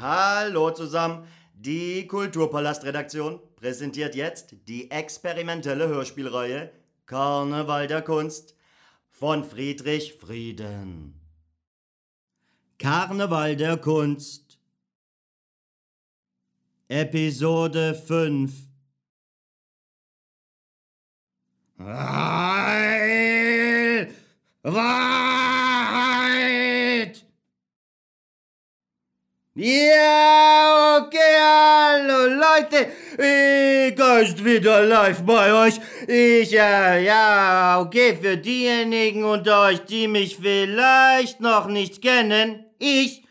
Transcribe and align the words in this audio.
Hallo 0.00 0.70
zusammen. 0.70 1.26
Die 1.54 2.06
Kulturpalast-Redaktion 2.06 3.40
präsentiert 3.56 4.14
jetzt 4.14 4.54
die 4.68 4.92
experimentelle 4.92 5.88
Hörspielreihe 5.88 6.70
Karneval 7.04 7.88
der 7.88 8.02
Kunst 8.02 8.54
von 9.10 9.42
Friedrich 9.42 10.14
Frieden. 10.14 11.20
Karneval 12.78 13.56
der 13.56 13.76
Kunst 13.76 14.60
Episode 16.86 17.94
5 17.94 18.52
Heil! 21.80 22.88
Wahrheit! 24.62 25.37
Ja, 29.60 30.98
okay, 31.02 31.34
hallo 31.40 32.26
Leute, 32.28 32.92
ich 33.18 33.98
ist 34.22 34.44
wieder 34.44 34.84
live 34.84 35.22
bei 35.22 35.52
euch. 35.52 35.80
Ich, 36.06 36.56
äh, 36.56 37.04
ja, 37.04 37.80
okay, 37.80 38.16
für 38.22 38.36
diejenigen 38.36 39.24
unter 39.24 39.62
euch, 39.62 39.80
die 39.80 40.06
mich 40.06 40.36
vielleicht 40.36 41.40
noch 41.40 41.66
nicht 41.66 42.00
kennen, 42.00 42.66
ich 42.78 43.24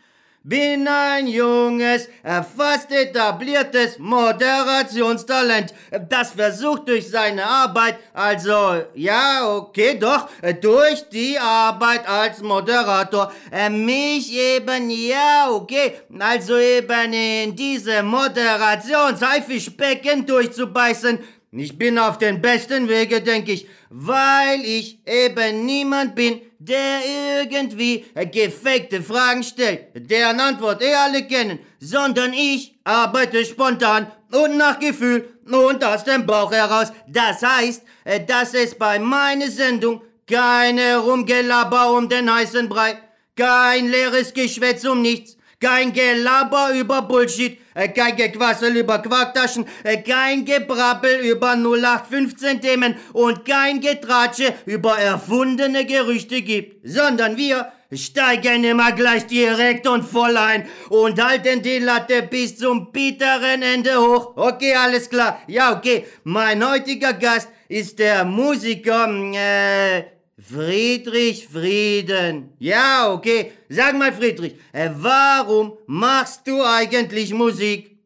bin 0.48 0.88
ein 0.88 1.26
junges, 1.26 2.08
fast 2.56 2.90
etabliertes 2.90 3.98
Moderationstalent, 3.98 5.74
das 6.08 6.32
versucht 6.32 6.88
durch 6.88 7.10
seine 7.10 7.44
Arbeit, 7.44 7.98
also 8.14 8.80
ja, 8.94 9.46
okay, 9.46 9.98
doch, 9.98 10.30
durch 10.62 11.06
die 11.10 11.38
Arbeit 11.38 12.08
als 12.08 12.40
Moderator, 12.40 13.30
äh, 13.52 13.68
mich 13.68 14.34
eben, 14.34 14.88
ja, 14.88 15.50
okay, 15.50 15.96
also 16.18 16.56
eben 16.56 17.12
in 17.12 17.54
diese 17.54 18.02
Moderationshaifischbecken 18.02 20.24
durchzubeißen. 20.24 21.18
Ich 21.52 21.76
bin 21.76 21.98
auf 21.98 22.16
den 22.18 22.40
besten 22.40 22.88
Wege, 22.88 23.20
denke 23.20 23.52
ich, 23.52 23.68
weil 23.90 24.64
ich 24.64 24.98
eben 25.06 25.66
niemand 25.66 26.14
bin, 26.14 26.40
der 26.58 27.00
irgendwie 27.44 28.04
gefakte 28.32 29.02
Fragen 29.02 29.42
stellt, 29.42 29.88
deren 29.94 30.40
Antwort 30.40 30.82
eh 30.82 30.94
alle 30.94 31.26
kennen, 31.26 31.60
sondern 31.78 32.32
ich 32.32 32.78
arbeite 32.84 33.44
spontan 33.44 34.10
und 34.32 34.56
nach 34.56 34.78
Gefühl 34.78 35.28
und 35.46 35.82
aus 35.82 36.04
dem 36.04 36.26
Bauch 36.26 36.52
heraus. 36.52 36.92
Das 37.06 37.42
heißt, 37.42 37.82
dass 38.26 38.54
es 38.54 38.74
bei 38.74 38.98
meiner 38.98 39.48
Sendung 39.48 40.02
keine 40.26 40.98
Rumgelaber 40.98 41.92
um 41.96 42.08
den 42.08 42.32
heißen 42.32 42.68
Brei, 42.68 42.98
kein 43.34 43.88
leeres 43.88 44.34
Geschwätz 44.34 44.84
um 44.84 45.00
nichts, 45.00 45.37
kein 45.60 45.92
Gelaber 45.92 46.72
über 46.74 47.02
Bullshit, 47.02 47.58
äh, 47.74 47.88
kein 47.88 48.16
Gequassel 48.16 48.76
über 48.76 48.98
Quarktaschen, 49.00 49.66
äh, 49.82 49.98
kein 49.98 50.44
Gebrabbel 50.44 51.20
über 51.20 51.56
0815 51.56 52.60
Themen 52.60 52.96
und 53.12 53.44
kein 53.44 53.80
Getratsche 53.80 54.54
über 54.66 54.98
erfundene 54.98 55.84
Gerüchte 55.84 56.42
gibt, 56.42 56.88
sondern 56.88 57.36
wir 57.36 57.72
steigen 57.92 58.64
immer 58.64 58.92
gleich 58.92 59.26
direkt 59.26 59.86
und 59.88 60.04
voll 60.04 60.36
ein 60.36 60.68
und 60.90 61.22
halten 61.22 61.62
die 61.62 61.78
Latte 61.78 62.22
bis 62.22 62.58
zum 62.58 62.92
bitteren 62.92 63.62
Ende 63.62 63.98
hoch. 63.98 64.36
Okay, 64.36 64.74
alles 64.74 65.08
klar. 65.08 65.40
Ja, 65.46 65.76
okay. 65.76 66.06
Mein 66.24 66.68
heutiger 66.68 67.14
Gast 67.14 67.48
ist 67.68 67.98
der 67.98 68.24
Musiker, 68.24 69.08
äh, 69.34 70.17
Friedrich 70.40 71.48
Frieden. 71.48 72.50
Ja, 72.60 73.12
okay. 73.12 73.52
Sag 73.68 73.98
mal, 73.98 74.12
Friedrich, 74.12 74.54
äh, 74.72 74.90
warum 74.94 75.72
machst 75.86 76.46
du 76.46 76.62
eigentlich 76.62 77.34
Musik? 77.34 77.98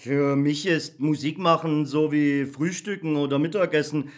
Für 0.00 0.36
mich 0.36 0.66
ist 0.66 1.00
Musik 1.00 1.38
machen 1.38 1.84
so 1.84 2.12
wie 2.12 2.44
Frühstücken 2.44 3.16
oder 3.16 3.40
Mittagessen. 3.40 4.10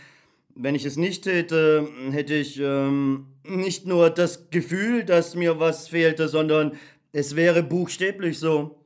Wenn 0.55 0.75
ich 0.75 0.85
es 0.85 0.97
nicht 0.97 1.25
täte, 1.25 1.89
hätte 2.11 2.35
ich 2.35 2.61
ähm, 2.61 3.27
nicht 3.45 3.87
nur 3.87 4.11
das 4.11 4.51
Gefühl, 4.51 5.05
dass 5.05 5.35
mir 5.35 5.59
was 5.59 5.89
fehlte, 5.89 6.29
sondern 6.29 6.73
es 7.13 7.37
wäre 7.37 7.63
buchstäblich 7.63 8.39
so. 8.39 8.77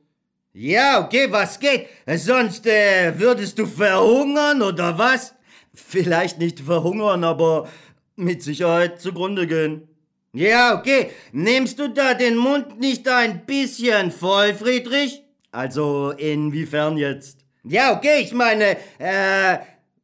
Ja, 0.53 1.03
okay, 1.03 1.27
was 1.29 1.59
geht? 1.59 1.87
Sonst 2.07 2.65
äh, 2.65 3.19
würdest 3.19 3.59
du 3.59 3.65
verhungern 3.65 4.61
oder 4.61 4.97
was? 4.97 5.33
Vielleicht 5.73 6.39
nicht 6.39 6.61
verhungern, 6.61 7.25
aber 7.25 7.67
mit 8.15 8.43
Sicherheit 8.43 9.01
zugrunde 9.01 9.47
gehen. 9.47 9.87
Ja, 10.33 10.77
okay. 10.77 11.11
Nimmst 11.31 11.79
du 11.79 11.87
da 11.87 12.13
den 12.13 12.35
Mund 12.35 12.79
nicht 12.79 13.07
ein 13.07 13.45
bisschen 13.45 14.11
voll, 14.11 14.53
Friedrich? 14.53 15.23
Also, 15.51 16.11
inwiefern 16.11 16.97
jetzt? 16.97 17.39
Ja, 17.63 17.95
okay, 17.95 18.21
ich 18.21 18.33
meine, 18.33 18.77
äh, 18.99 19.57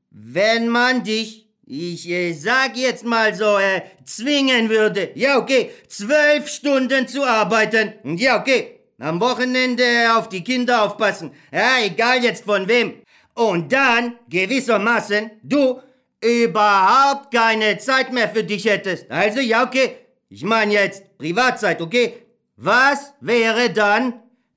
wenn 0.10 0.70
man 0.70 1.04
dich, 1.04 1.48
ich 1.66 2.10
äh, 2.10 2.32
sag 2.34 2.78
jetzt 2.78 3.06
mal 3.06 3.36
so, 3.36 3.58
äh, 3.58 3.82
zwingen 4.06 4.70
würde, 4.70 5.12
ja, 5.16 5.38
okay, 5.38 5.72
zwölf 5.88 6.48
Stunden 6.48 7.08
zu 7.08 7.24
arbeiten, 7.24 7.94
ja, 8.18 8.40
okay, 8.40 8.80
am 9.00 9.20
Wochenende 9.20 10.16
auf 10.16 10.30
die 10.30 10.44
Kinder 10.44 10.84
aufpassen, 10.84 11.32
ja, 11.52 11.84
egal 11.84 12.24
jetzt 12.24 12.46
von 12.46 12.68
wem. 12.68 13.02
Und 13.34 13.72
dann, 13.72 14.16
gewissermaßen, 14.30 15.32
du 15.44 15.82
überhaupt 16.22 17.34
keine 17.34 17.78
Zeit 17.78 18.14
mehr 18.14 18.30
für 18.30 18.44
dich 18.44 18.66
hättest. 18.66 19.10
Also 19.12 19.40
ja, 19.40 19.64
okay. 19.64 19.96
Ich 20.30 20.44
meine 20.44 20.74
jetzt 20.74 21.18
Privatzeit, 21.18 21.82
okay? 21.82 22.14
Was 22.56 23.14
wäre 23.20 23.70
dann? 23.72 24.14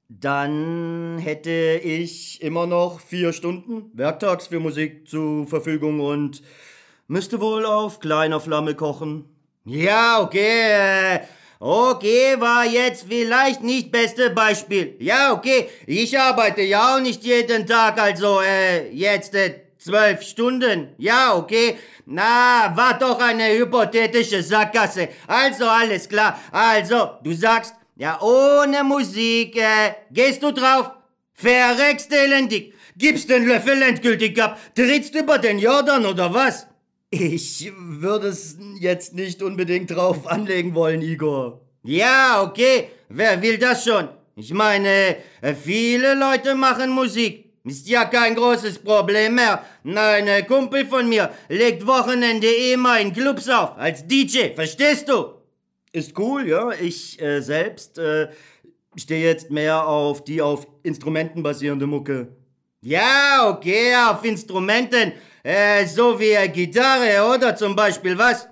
Dann 0.08 1.18
hätte 1.18 1.80
ich 1.82 2.40
immer 2.42 2.66
noch 2.66 3.00
vier 3.00 3.32
Stunden 3.32 3.90
werktags 3.94 4.48
für 4.48 4.60
Musik 4.60 5.08
zur 5.08 5.46
Verfügung 5.46 6.00
und 6.00 6.42
müsste 7.08 7.40
wohl 7.40 7.64
auf 7.66 7.98
kleiner 7.98 8.38
Flamme 8.40 8.74
kochen. 8.74 9.24
Ja, 9.64 10.20
okay. 10.20 11.16
Äh, 11.16 11.20
okay, 11.58 12.36
war 12.38 12.66
jetzt 12.66 13.06
vielleicht 13.08 13.62
nicht 13.62 13.90
beste 13.90 14.30
Beispiel. 14.30 14.94
Ja, 15.00 15.32
okay. 15.32 15.68
Ich 15.86 16.18
arbeite 16.18 16.62
ja 16.62 16.94
auch 16.94 17.00
nicht 17.00 17.24
jeden 17.24 17.66
Tag, 17.66 17.98
also 17.98 18.40
äh, 18.42 18.90
jetzt 18.90 19.34
äh, 19.34 19.63
Zwölf 19.84 20.22
Stunden? 20.22 20.94
Ja, 20.96 21.36
okay. 21.36 21.76
Na, 22.06 22.72
war 22.74 22.98
doch 22.98 23.20
eine 23.20 23.52
hypothetische 23.58 24.42
Sackgasse. 24.42 25.10
Also, 25.26 25.66
alles 25.66 26.08
klar. 26.08 26.40
Also, 26.50 27.10
du 27.22 27.34
sagst, 27.34 27.74
ja, 27.94 28.18
ohne 28.22 28.82
Musik, 28.82 29.56
äh, 29.56 29.92
gehst 30.10 30.42
du 30.42 30.52
drauf? 30.52 30.90
Verreckst 31.34 32.10
elendig. 32.14 32.72
Gibst 32.96 33.28
den 33.28 33.44
Löffel 33.44 33.82
endgültig 33.82 34.42
ab. 34.42 34.58
Trittst 34.74 35.14
über 35.14 35.36
den 35.36 35.58
Jordan 35.58 36.06
oder 36.06 36.32
was? 36.32 36.66
Ich 37.10 37.70
würde 37.76 38.28
es 38.28 38.56
jetzt 38.80 39.12
nicht 39.12 39.42
unbedingt 39.42 39.90
drauf 39.90 40.26
anlegen 40.26 40.74
wollen, 40.74 41.02
Igor. 41.02 41.60
Ja, 41.82 42.42
okay. 42.42 42.88
Wer 43.10 43.42
will 43.42 43.58
das 43.58 43.84
schon? 43.84 44.08
Ich 44.34 44.54
meine, 44.54 45.16
äh, 45.42 45.54
viele 45.54 46.14
Leute 46.14 46.54
machen 46.54 46.88
Musik. 46.88 47.43
Ist 47.66 47.88
ja 47.88 48.04
kein 48.04 48.34
großes 48.34 48.80
Problem 48.80 49.36
mehr. 49.36 49.64
Ein 49.84 50.46
Kumpel 50.46 50.84
von 50.84 51.08
mir 51.08 51.30
legt 51.48 51.86
Wochenende 51.86 52.46
immer 52.46 53.00
in 53.00 53.10
Clubs 53.14 53.48
auf, 53.48 53.78
als 53.78 54.06
DJ, 54.06 54.54
verstehst 54.54 55.08
du? 55.08 55.32
Ist 55.90 56.18
cool, 56.18 56.46
ja. 56.46 56.72
Ich 56.72 57.18
äh, 57.22 57.40
selbst 57.40 57.96
äh, 57.96 58.28
stehe 58.96 59.24
jetzt 59.24 59.50
mehr 59.50 59.86
auf 59.88 60.24
die 60.24 60.42
auf 60.42 60.66
Instrumenten 60.82 61.42
basierende 61.42 61.86
Mucke. 61.86 62.28
Ja, 62.82 63.48
okay, 63.48 63.94
auf 64.10 64.22
Instrumenten. 64.24 65.12
Äh, 65.42 65.86
so 65.86 66.20
wie 66.20 66.36
eine 66.36 66.52
Gitarre, 66.52 67.34
oder 67.34 67.56
zum 67.56 67.74
Beispiel, 67.74 68.18
was? 68.18 68.46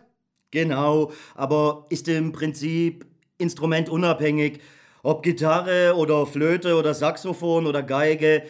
Genau, 0.51 1.13
aber 1.35 1.85
ist 1.91 2.09
im 2.09 2.33
Prinzip 2.33 3.05
instrumentunabhängig. 3.37 4.61
Ob 5.03 5.23
Gitarre 5.23 5.97
oder 5.97 6.27
Flöte 6.27 6.77
oder 6.77 6.95
Saxophon 6.95 7.67
oder 7.67 7.83
Geige, 7.83 8.45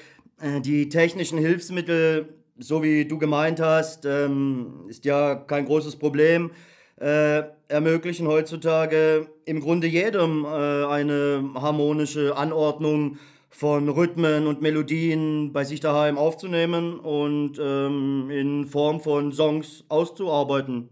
die 0.64 0.88
technischen 0.88 1.38
Hilfsmittel, 1.38 2.28
so 2.58 2.82
wie 2.82 3.04
du 3.04 3.18
gemeint 3.18 3.60
hast, 3.60 4.04
ähm, 4.06 4.84
ist 4.88 5.04
ja 5.04 5.34
kein 5.34 5.66
großes 5.66 5.96
Problem, 5.96 6.50
äh, 7.00 7.42
ermöglichen 7.68 8.28
heutzutage 8.28 9.26
im 9.44 9.60
Grunde 9.60 9.86
jedem 9.86 10.44
äh, 10.44 10.48
eine 10.48 11.50
harmonische 11.54 12.36
Anordnung 12.36 13.18
von 13.50 13.88
Rhythmen 13.88 14.46
und 14.46 14.62
Melodien 14.62 15.52
bei 15.52 15.64
sich 15.64 15.80
daheim 15.80 16.16
aufzunehmen 16.16 16.98
und 16.98 17.58
ähm, 17.60 18.30
in 18.30 18.66
Form 18.66 19.00
von 19.00 19.32
Songs 19.32 19.84
auszuarbeiten. 19.88 20.88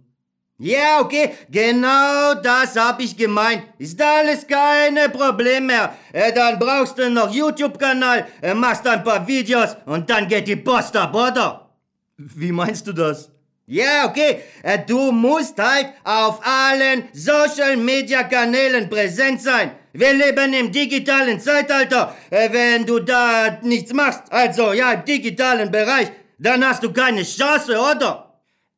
Ja, 0.62 1.00
okay, 1.00 1.30
genau 1.50 2.34
das 2.34 2.76
hab 2.76 3.00
ich 3.00 3.16
gemeint. 3.16 3.62
Ist 3.78 3.98
alles 4.02 4.46
keine 4.46 5.08
Problem 5.08 5.66
mehr. 5.66 5.96
Äh, 6.12 6.34
dann 6.34 6.58
brauchst 6.58 6.98
du 6.98 7.08
noch 7.08 7.32
YouTube-Kanal, 7.32 8.26
äh, 8.42 8.52
machst 8.52 8.86
ein 8.86 9.02
paar 9.02 9.26
Videos 9.26 9.74
und 9.86 10.10
dann 10.10 10.28
geht 10.28 10.46
die 10.46 10.56
Post 10.56 10.94
ab, 10.98 11.14
oder? 11.14 11.70
Wie 12.18 12.52
meinst 12.52 12.86
du 12.86 12.92
das? 12.92 13.30
Ja, 13.64 14.04
okay. 14.04 14.40
Äh, 14.62 14.80
Du 14.86 15.10
musst 15.12 15.58
halt 15.58 15.94
auf 16.04 16.40
allen 16.46 17.04
Social 17.14 17.78
Media 17.78 18.24
Kanälen 18.24 18.90
präsent 18.90 19.40
sein. 19.40 19.70
Wir 19.94 20.12
leben 20.12 20.52
im 20.52 20.70
digitalen 20.70 21.40
Zeitalter. 21.40 22.14
Äh, 22.28 22.52
Wenn 22.52 22.84
du 22.84 22.98
da 22.98 23.58
nichts 23.62 23.94
machst, 23.94 24.24
also 24.30 24.74
ja, 24.74 24.92
im 24.92 25.06
digitalen 25.06 25.70
Bereich, 25.70 26.08
dann 26.38 26.62
hast 26.68 26.82
du 26.82 26.92
keine 26.92 27.22
Chance, 27.22 27.78
oder? 27.80 28.29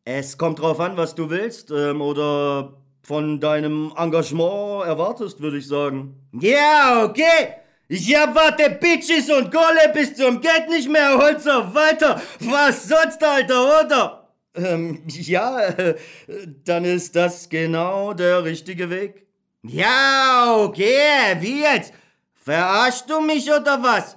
Es 0.04 0.37
kommt 0.37 0.58
drauf 0.58 0.81
an, 0.81 0.96
was 0.96 1.14
du 1.14 1.31
willst 1.31 1.70
ähm, 1.70 2.00
oder 2.00 2.72
von 3.02 3.38
deinem 3.38 3.93
Engagement 3.96 4.84
erwartest, 4.84 5.40
würde 5.40 5.58
ich 5.58 5.69
sagen. 5.69 6.16
Ja, 6.32 7.04
okay. 7.04 7.54
Ich 7.88 8.12
erwarte 8.12 8.70
Bitches 8.70 9.31
und 9.31 9.52
Kohle 9.52 9.93
bis 9.94 10.14
zum 10.16 10.40
Geld 10.40 10.69
nicht 10.70 10.88
mehr 10.88 11.19
so 11.38 11.50
weiter. 11.75 12.20
Was 12.40 12.88
sonst, 12.88 13.22
Alter, 13.22 13.84
oder? 13.84 14.28
Ähm, 14.56 15.02
ja, 15.06 15.60
äh, 15.60 15.94
dann 16.64 16.84
ist 16.84 17.14
das 17.14 17.49
genau 17.49 18.12
der 18.12 18.43
richtige 18.43 18.90
Weg. 18.90 19.26
Ja, 19.62 20.56
okay, 20.58 21.37
wie 21.38 21.60
jetzt? 21.60 21.93
Verarschst 22.34 23.08
du 23.08 23.20
mich 23.20 23.49
oder 23.49 23.81
was? 23.81 24.16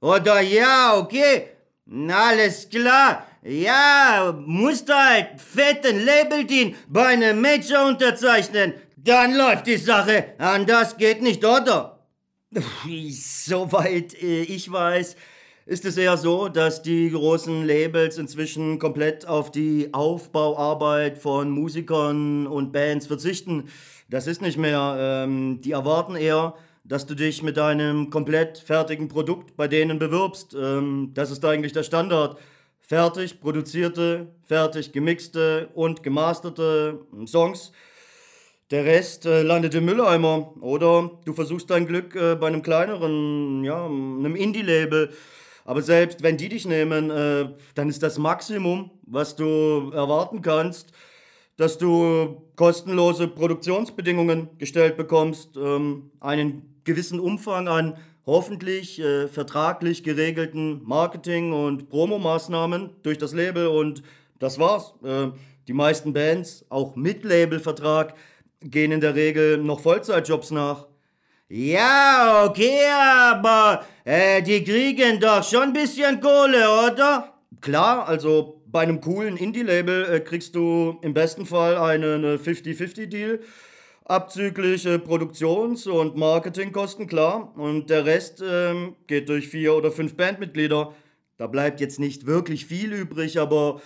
Oder 0.00 0.40
ja, 0.40 0.96
okay, 0.96 1.50
alles 2.10 2.68
klar. 2.68 3.26
Ja, 3.46 4.34
musst 4.46 4.90
halt 4.90 5.38
fetten 5.38 6.02
Labeldeal 6.06 6.72
bei 6.88 7.08
einem 7.08 7.42
Major 7.42 7.86
unterzeichnen. 7.88 8.72
Dann 8.96 9.34
läuft 9.36 9.66
die 9.66 9.76
Sache. 9.76 10.32
Anders 10.38 10.96
geht 10.96 11.20
nicht, 11.20 11.44
oder? 11.44 12.06
Soweit 13.10 14.14
äh, 14.22 14.44
ich 14.44 14.72
weiß, 14.72 15.16
ist 15.66 15.84
es 15.84 15.98
eher 15.98 16.16
so, 16.16 16.48
dass 16.48 16.80
die 16.80 17.10
großen 17.10 17.66
Labels 17.66 18.16
inzwischen 18.16 18.78
komplett 18.78 19.28
auf 19.28 19.50
die 19.50 19.92
Aufbauarbeit 19.92 21.18
von 21.18 21.50
Musikern 21.50 22.46
und 22.46 22.72
Bands 22.72 23.06
verzichten. 23.06 23.64
Das 24.08 24.26
ist 24.26 24.40
nicht 24.40 24.56
mehr. 24.56 24.96
Ähm, 24.98 25.60
die 25.60 25.72
erwarten 25.72 26.16
eher, 26.16 26.54
dass 26.82 27.04
du 27.04 27.14
dich 27.14 27.42
mit 27.42 27.58
einem 27.58 28.08
komplett 28.08 28.56
fertigen 28.56 29.08
Produkt 29.08 29.54
bei 29.54 29.68
denen 29.68 29.98
bewirbst. 29.98 30.56
Ähm, 30.58 31.10
das 31.12 31.30
ist 31.30 31.44
eigentlich 31.44 31.72
der 31.74 31.82
Standard. 31.82 32.38
Fertig 32.86 33.40
produzierte, 33.40 34.28
fertig 34.42 34.92
gemixte 34.92 35.70
und 35.74 36.02
gemasterte 36.02 37.00
Songs. 37.26 37.72
Der 38.70 38.84
Rest 38.84 39.24
äh, 39.24 39.42
landet 39.42 39.74
im 39.74 39.86
Mülleimer. 39.86 40.52
Oder 40.60 41.10
du 41.24 41.32
versuchst 41.32 41.70
dein 41.70 41.86
Glück 41.86 42.14
äh, 42.14 42.34
bei 42.34 42.48
einem 42.48 42.62
kleineren, 42.62 43.64
ja, 43.64 43.86
einem 43.86 44.36
Indie-Label. 44.36 45.10
Aber 45.64 45.80
selbst 45.80 46.22
wenn 46.22 46.36
die 46.36 46.50
dich 46.50 46.66
nehmen, 46.66 47.10
äh, 47.10 47.48
dann 47.74 47.88
ist 47.88 48.02
das 48.02 48.18
Maximum, 48.18 48.90
was 49.06 49.34
du 49.34 49.90
erwarten 49.94 50.42
kannst, 50.42 50.92
dass 51.56 51.78
du 51.78 52.42
kostenlose 52.54 53.28
Produktionsbedingungen 53.28 54.58
gestellt 54.58 54.98
bekommst, 54.98 55.56
ähm, 55.56 56.10
einen 56.20 56.80
gewissen 56.84 57.18
Umfang 57.18 57.66
an 57.66 57.96
hoffentlich 58.26 59.00
äh, 59.00 59.28
vertraglich 59.28 60.02
geregelten 60.02 60.82
Marketing- 60.84 61.52
und 61.52 61.88
Promomaßnahmen 61.88 62.90
durch 63.02 63.18
das 63.18 63.32
Label 63.32 63.66
und 63.68 64.02
das 64.38 64.58
war's. 64.58 64.94
Äh, 65.04 65.28
die 65.68 65.72
meisten 65.72 66.12
Bands, 66.12 66.64
auch 66.68 66.96
mit 66.96 67.24
Labelvertrag, 67.24 68.14
gehen 68.60 68.92
in 68.92 69.00
der 69.00 69.14
Regel 69.14 69.58
noch 69.58 69.80
Vollzeitjobs 69.80 70.50
nach. 70.50 70.86
Ja, 71.48 72.44
okay, 72.48 72.80
aber 72.88 73.84
äh, 74.04 74.42
die 74.42 74.64
kriegen 74.64 75.20
doch 75.20 75.44
schon 75.44 75.64
ein 75.64 75.72
bisschen 75.72 76.20
Kohle, 76.20 76.66
oder? 76.86 77.34
Klar, 77.60 78.08
also 78.08 78.62
bei 78.66 78.80
einem 78.80 79.00
coolen 79.00 79.36
Indie-Label 79.36 80.04
äh, 80.06 80.20
kriegst 80.20 80.54
du 80.54 80.98
im 81.02 81.14
besten 81.14 81.46
Fall 81.46 81.76
einen 81.76 82.24
äh, 82.24 82.36
50-50-Deal. 82.36 83.40
Abzüglich 84.04 84.84
äh, 84.84 84.98
Produktions- 84.98 85.86
und 85.86 86.16
Marketingkosten, 86.16 87.06
klar. 87.06 87.52
Und 87.56 87.88
der 87.88 88.04
Rest 88.04 88.42
ähm, 88.46 88.96
geht 89.06 89.30
durch 89.30 89.48
vier 89.48 89.74
oder 89.74 89.90
fünf 89.90 90.14
Bandmitglieder. 90.14 90.92
Da 91.38 91.46
bleibt 91.46 91.80
jetzt 91.80 91.98
nicht 91.98 92.26
wirklich 92.26 92.66
viel 92.66 92.92
übrig, 92.92 93.40
aber 93.40 93.80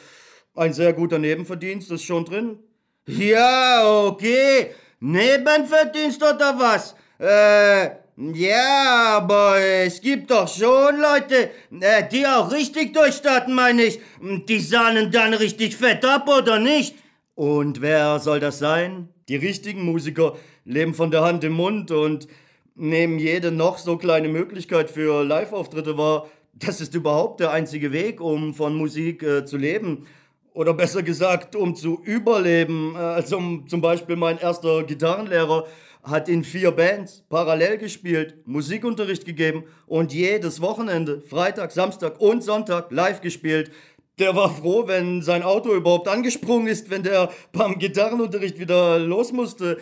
ein 0.54 0.72
sehr 0.72 0.92
guter 0.92 1.18
Nebenverdienst 1.20 1.90
ist 1.92 2.02
schon 2.02 2.24
drin. 2.24 2.58
Ja, 3.06 4.04
okay. 4.06 4.72
Nebenverdienst 5.00 6.20
oder 6.20 6.58
was? 6.58 6.96
Äh, 7.20 7.90
ja, 8.34 9.18
aber 9.18 9.60
es 9.60 10.00
gibt 10.00 10.32
doch 10.32 10.48
schon 10.48 11.00
Leute, 11.00 11.50
äh, 11.80 12.08
die 12.10 12.26
auch 12.26 12.50
richtig 12.50 12.92
durchstarten, 12.92 13.54
meine 13.54 13.84
ich. 13.84 14.00
Die 14.20 14.58
sahnen 14.58 15.12
dann 15.12 15.32
richtig 15.34 15.76
fett 15.76 16.04
ab, 16.04 16.28
oder 16.28 16.58
nicht? 16.58 16.96
Und 17.36 17.80
wer 17.80 18.18
soll 18.18 18.40
das 18.40 18.58
sein? 18.58 19.08
Die 19.28 19.36
richtigen 19.36 19.84
Musiker 19.84 20.36
leben 20.64 20.94
von 20.94 21.10
der 21.10 21.22
Hand 21.22 21.44
im 21.44 21.52
Mund 21.52 21.90
und 21.90 22.28
nehmen 22.74 23.18
jede 23.18 23.52
noch 23.52 23.78
so 23.78 23.98
kleine 23.98 24.28
Möglichkeit 24.28 24.90
für 24.90 25.22
Live-Auftritte 25.24 25.98
wahr. 25.98 26.28
Das 26.54 26.80
ist 26.80 26.94
überhaupt 26.94 27.40
der 27.40 27.50
einzige 27.50 27.92
Weg, 27.92 28.20
um 28.20 28.54
von 28.54 28.74
Musik 28.74 29.22
äh, 29.22 29.44
zu 29.44 29.58
leben. 29.58 30.06
Oder 30.54 30.74
besser 30.74 31.02
gesagt, 31.02 31.54
um 31.54 31.76
zu 31.76 32.00
überleben. 32.02 32.94
Äh, 32.96 32.98
Also 32.98 33.62
zum 33.66 33.80
Beispiel 33.80 34.16
mein 34.16 34.38
erster 34.38 34.82
Gitarrenlehrer 34.84 35.66
hat 36.02 36.28
in 36.28 36.42
vier 36.42 36.70
Bands 36.70 37.22
parallel 37.28 37.76
gespielt, 37.76 38.36
Musikunterricht 38.46 39.26
gegeben 39.26 39.64
und 39.86 40.14
jedes 40.14 40.60
Wochenende, 40.60 41.20
Freitag, 41.20 41.70
Samstag 41.72 42.18
und 42.20 42.42
Sonntag 42.42 42.90
live 42.90 43.20
gespielt. 43.20 43.70
Der 44.18 44.34
war 44.34 44.52
froh, 44.52 44.86
wenn 44.86 45.22
sein 45.22 45.42
Auto 45.42 45.72
überhaupt 45.74 46.08
angesprungen 46.08 46.66
ist, 46.66 46.90
wenn 46.90 47.02
der 47.02 47.30
beim 47.52 47.78
Gitarrenunterricht 47.78 48.58
wieder 48.58 48.98
los 48.98 49.32
musste. 49.32 49.78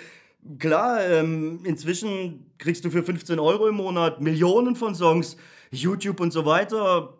Klar, 0.58 1.04
ähm, 1.04 1.60
inzwischen 1.64 2.52
kriegst 2.58 2.84
du 2.84 2.90
für 2.90 3.02
15 3.02 3.38
Euro 3.38 3.66
im 3.66 3.76
Monat 3.76 4.20
Millionen 4.20 4.76
von 4.76 4.94
Songs, 4.94 5.36
YouTube 5.70 6.20
und 6.20 6.32
so 6.32 6.44
weiter. 6.44 7.14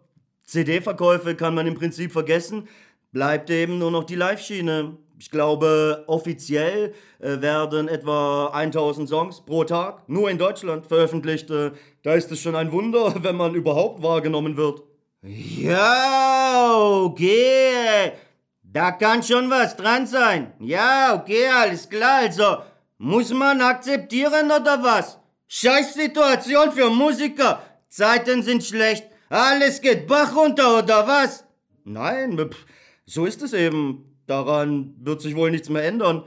CD-Verkäufe 0.44 1.34
kann 1.34 1.54
man 1.54 1.66
im 1.66 1.74
Prinzip 1.74 2.12
vergessen. 2.12 2.68
Bleibt 3.12 3.50
eben 3.50 3.78
nur 3.78 3.90
noch 3.90 4.04
die 4.04 4.14
Live-Schiene. 4.14 4.96
Ich 5.18 5.30
glaube, 5.30 6.04
offiziell 6.06 6.92
äh, 7.18 7.40
werden 7.40 7.88
etwa 7.88 8.48
1000 8.48 9.08
Songs 9.08 9.40
pro 9.40 9.64
Tag 9.64 10.06
nur 10.08 10.30
in 10.30 10.36
Deutschland 10.36 10.86
veröffentlicht. 10.86 11.50
Äh, 11.50 11.72
da 12.02 12.14
ist 12.14 12.30
es 12.30 12.40
schon 12.40 12.54
ein 12.54 12.70
Wunder, 12.70 13.14
wenn 13.22 13.36
man 13.36 13.54
überhaupt 13.54 14.02
wahrgenommen 14.02 14.58
wird. 14.58 14.82
Ja, 15.28 16.76
okay. 17.02 18.12
Da 18.62 18.92
kann 18.92 19.24
schon 19.24 19.50
was 19.50 19.76
dran 19.76 20.06
sein. 20.06 20.52
Ja, 20.60 21.14
okay, 21.20 21.48
alles 21.48 21.88
klar. 21.88 22.20
Also, 22.20 22.58
muss 22.98 23.32
man 23.32 23.60
akzeptieren 23.60 24.46
oder 24.46 24.82
was? 24.82 25.18
Scheiß 25.48 25.94
Situation 25.94 26.70
für 26.70 26.90
Musiker. 26.90 27.60
Zeiten 27.88 28.42
sind 28.42 28.62
schlecht. 28.62 29.04
Alles 29.28 29.80
geht 29.80 30.06
Bach 30.06 30.36
runter 30.36 30.78
oder 30.78 31.08
was? 31.08 31.44
Nein, 31.84 32.48
so 33.04 33.26
ist 33.26 33.42
es 33.42 33.52
eben. 33.52 34.16
Daran 34.26 34.94
wird 35.00 35.20
sich 35.20 35.34
wohl 35.34 35.50
nichts 35.50 35.68
mehr 35.70 35.84
ändern. 35.84 36.22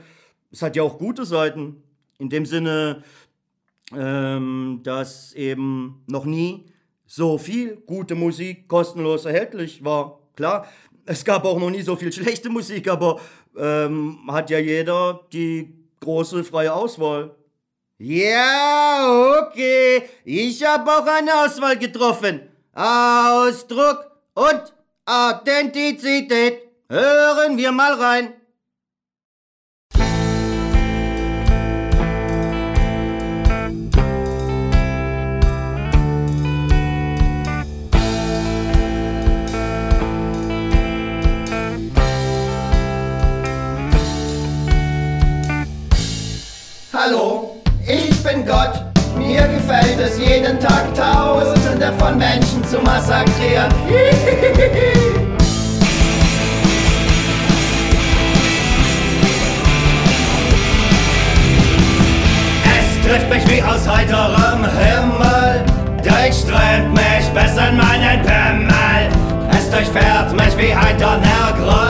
Es 0.51 0.62
hat 0.62 0.75
ja 0.75 0.84
auch 0.84 0.98
gute 0.98 1.25
Seiten. 1.25 1.84
In 2.18 2.29
dem 2.29 2.46
Sinne, 2.46 3.03
ähm, 3.96 4.82
dass 4.84 5.34
eben 5.34 6.03
noch 6.08 6.25
nie 6.25 6.65
so 7.10 7.39
viel 7.39 7.78
gute 7.88 8.13
Musik 8.13 8.68
kostenlos 8.68 9.25
erhältlich 9.25 9.84
war. 9.84 10.20
Klar, 10.36 10.68
es 11.08 11.25
gab 11.25 11.44
auch 11.44 11.60
noch 11.60 11.72
nie 11.72 11.82
so 11.82 11.96
viel 11.96 12.12
schlechte 12.13 12.50
Musik, 12.50 12.88
aber 12.88 13.20
ähm, 13.58 14.20
hat 14.28 14.51
ja 14.51 14.60
jeder 14.60 15.22
die 15.34 15.74
große 16.01 16.44
freie 16.44 16.72
Auswahl. 16.72 17.36
Ja, 17.98 19.42
okay. 19.42 20.04
Ich 20.24 20.63
habe 20.63 20.89
auch 20.92 21.06
eine 21.08 21.34
Auswahl 21.44 21.78
getroffen. 21.78 22.42
Ausdruck 22.74 24.12
und 24.36 24.74
Authentizität. 25.06 26.62
Hören 26.89 27.58
wir 27.58 27.72
mal 27.72 27.94
rein. 27.94 28.34
Hallo, 47.01 47.56
ich 47.88 48.22
bin 48.24 48.46
Gott. 48.46 48.74
Mir 49.15 49.48
gefällt 49.48 49.98
es 50.01 50.20
jeden 50.20 50.60
Tag 50.60 50.94
Tausende 50.94 51.94
von 51.98 52.18
Menschen 52.18 52.62
zu 52.65 52.77
massakrieren. 52.79 53.72
Es 62.65 63.08
trifft 63.08 63.29
mich 63.29 63.48
wie 63.48 63.63
aus 63.63 63.88
heiterem 63.88 64.65
Himmel. 64.65 65.63
Durchströmt 66.03 66.94
mich 66.94 67.29
bis 67.34 67.51
in 67.53 67.77
meinen 67.77 68.22
Pimmel. 68.24 69.08
Es 69.58 69.70
durchfährt 69.70 70.34
mich 70.34 70.58
wie 70.58 70.74
ein 70.74 70.98
Donnergrollen. 71.00 71.89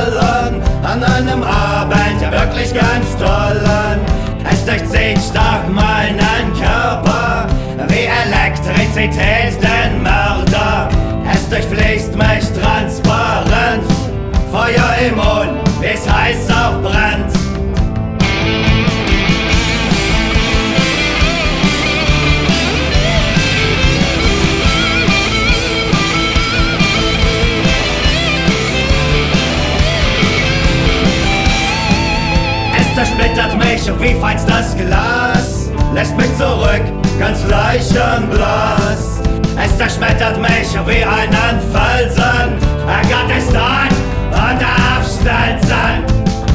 wirklich 2.31 2.73
ganz 2.73 3.15
toll 3.17 3.65
an. 3.65 4.28
Es 4.51 4.65
durchzieht 4.65 5.19
stark 5.19 5.69
meinen 5.69 6.53
Körper, 6.59 7.47
wie 7.87 8.07
Elektrizität 8.07 9.61
den 9.61 10.03
Mörder. 10.03 10.89
Es 11.31 11.47
durchfließt 11.49 12.15
mich 12.15 12.45
transparent, 12.61 13.83
Feuer 14.51 14.95
im 15.07 15.15
Mund, 15.15 15.59
wie's 15.79 16.09
heiß 16.11 16.49
auch 16.51 16.81
brennt. 16.81 17.38
Zersplittert 32.99 33.57
mich 33.57 33.89
wie 34.01 34.13
feinstes 34.19 34.75
Glas, 34.75 35.69
lässt 35.93 36.17
mich 36.17 36.35
zurück, 36.37 36.81
ganz 37.17 37.45
leichenblass. 37.47 39.21
Es 39.55 39.77
zerschmettert 39.77 40.37
mich 40.41 40.73
wie 40.85 41.05
einen 41.05 41.59
Felsen, 41.71 42.59
Gott 42.85 43.37
ist 43.37 43.53
dort 43.53 43.95
und 44.33 44.61
aufstelzen, 44.97 46.03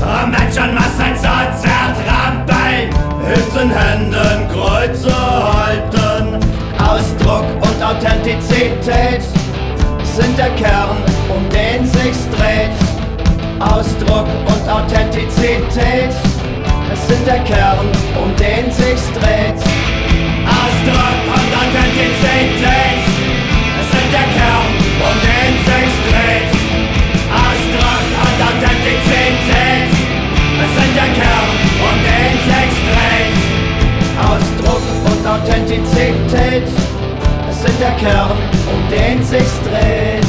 um 0.03 0.31
Menschenmassen 0.31 1.17
zu 1.17 1.63
zertrampeln, 1.63 2.91
hilft 3.25 3.57
in 3.63 3.71
Händen 3.71 4.47
Kreuze 4.53 5.15
halten. 5.15 6.39
Ausdruck 6.79 7.47
und 7.63 7.83
Authentizität 7.83 9.23
sind 10.03 10.37
der 10.37 10.51
Kern, 10.57 10.99
um 11.35 11.49
den 11.49 11.87
sich's 11.87 12.29
dreht. 12.37 12.71
Ausdruck 13.61 14.27
und 14.47 14.69
Authentizität 14.69 16.13
es 16.93 17.07
sind 17.07 17.27
der 17.27 17.41
Kern, 17.41 17.87
um 18.23 18.35
den 18.37 18.71
sich's 18.71 19.09
dreht. 19.13 19.61
Ausdruck 20.45 21.19
und 21.37 21.51
Authentizität. 21.61 23.01
Es 23.81 23.89
sind 23.93 24.11
der 24.13 24.29
Kern, 24.37 24.69
um 25.09 25.17
den 25.25 25.53
sich's 25.67 25.99
dreht. 26.09 26.53
Ausdruck 27.33 28.05
und 28.25 28.39
Authentizität. 28.49 29.91
Es 30.63 30.71
sind 30.77 30.95
der 30.97 31.11
Kern, 31.19 31.51
um 31.87 31.97
den 32.09 32.35
sich's 32.49 32.81
dreht. 32.91 33.37
Ausdruck 34.31 34.85
und 35.11 35.27
Authentizität. 35.27 36.69
Es 37.51 37.63
sind 37.63 37.81
der 37.81 37.93
Kern, 37.93 38.37
um 38.73 38.81
den 38.91 39.23
sich's 39.25 39.61
dreht. 39.63 40.24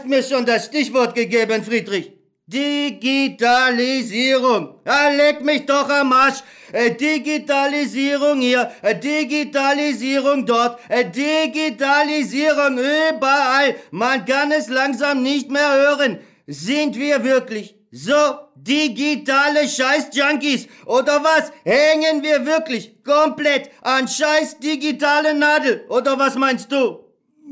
Hast 0.00 0.08
mir 0.08 0.22
schon 0.22 0.46
das 0.46 0.64
Stichwort 0.64 1.14
gegeben, 1.14 1.62
Friedrich. 1.62 2.12
Digitalisierung. 2.46 4.80
Ja, 4.86 5.10
leck 5.10 5.44
mich 5.44 5.66
doch 5.66 5.90
am 5.90 6.14
Arsch. 6.14 6.38
Äh, 6.72 6.92
Digitalisierung 6.92 8.40
hier, 8.40 8.72
äh, 8.80 8.98
Digitalisierung 8.98 10.46
dort, 10.46 10.80
äh, 10.88 11.04
Digitalisierung 11.04 12.78
überall. 12.78 13.76
Man 13.90 14.24
kann 14.24 14.52
es 14.52 14.70
langsam 14.70 15.22
nicht 15.22 15.50
mehr 15.50 15.70
hören. 15.70 16.20
Sind 16.46 16.96
wir 16.96 17.22
wirklich 17.22 17.74
so 17.90 18.14
digitale 18.54 19.68
Scheiß-Junkies? 19.68 20.66
Oder 20.86 21.22
was? 21.22 21.52
Hängen 21.64 22.22
wir 22.22 22.46
wirklich 22.46 23.04
komplett 23.04 23.68
an 23.82 24.08
scheiß 24.08 24.60
digitale 24.60 25.34
Nadel? 25.34 25.84
Oder 25.90 26.18
was 26.18 26.36
meinst 26.36 26.72
du? 26.72 26.99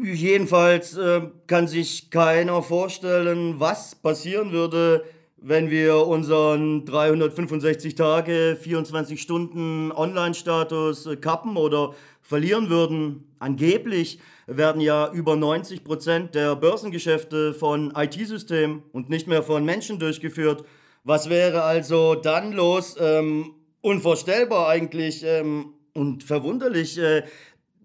Jedenfalls 0.00 0.97
äh, 0.97 1.23
kann 1.49 1.67
sich 1.67 2.11
keiner 2.11 2.62
vorstellen, 2.62 3.59
was 3.59 3.97
passieren 3.97 4.52
würde, 4.52 5.05
wenn 5.37 5.71
wir 5.71 6.07
unseren 6.07 6.85
365 6.85 7.97
Tage, 7.97 8.57
24 8.61 9.21
Stunden 9.21 9.90
Online-Status 9.90 11.07
äh, 11.07 11.17
kappen 11.17 11.57
oder 11.57 11.95
verlieren 12.23 12.71
würden. 12.71 13.35
Angeblich 13.40 14.21
werden 14.47 14.81
ja 14.81 15.11
über 15.12 15.35
90 15.35 15.83
Prozent 15.83 16.35
der 16.37 16.55
Börsengeschäfte 16.55 17.52
von 17.52 17.93
IT-Systemen 17.97 18.85
und 18.93 19.11
nicht 19.11 19.26
mehr 19.26 19.43
von 19.43 19.64
Menschen 19.64 19.99
durchgeführt. 19.99 20.64
Was 21.02 21.28
wäre 21.28 21.62
also 21.62 22.14
dann 22.14 22.52
los? 22.52 22.95
Ähm, 23.00 23.55
unvorstellbar 23.81 24.69
eigentlich 24.69 25.25
ähm, 25.25 25.75
und 25.93 26.23
verwunderlich. 26.23 26.99
Äh, 26.99 27.25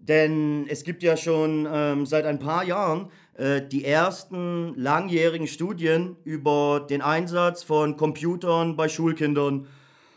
denn 0.08 0.66
es 0.68 0.84
gibt 0.84 1.02
ja 1.02 1.16
schon 1.16 1.66
ähm, 1.70 2.04
seit 2.04 2.26
ein 2.26 2.38
paar 2.38 2.64
Jahren 2.64 3.10
äh, 3.34 3.62
die 3.66 3.84
ersten 3.84 4.74
langjährigen 4.76 5.46
Studien 5.46 6.16
über 6.24 6.86
den 6.88 7.00
Einsatz 7.00 7.62
von 7.62 7.96
Computern 7.96 8.76
bei 8.76 8.88
Schulkindern. 8.88 9.66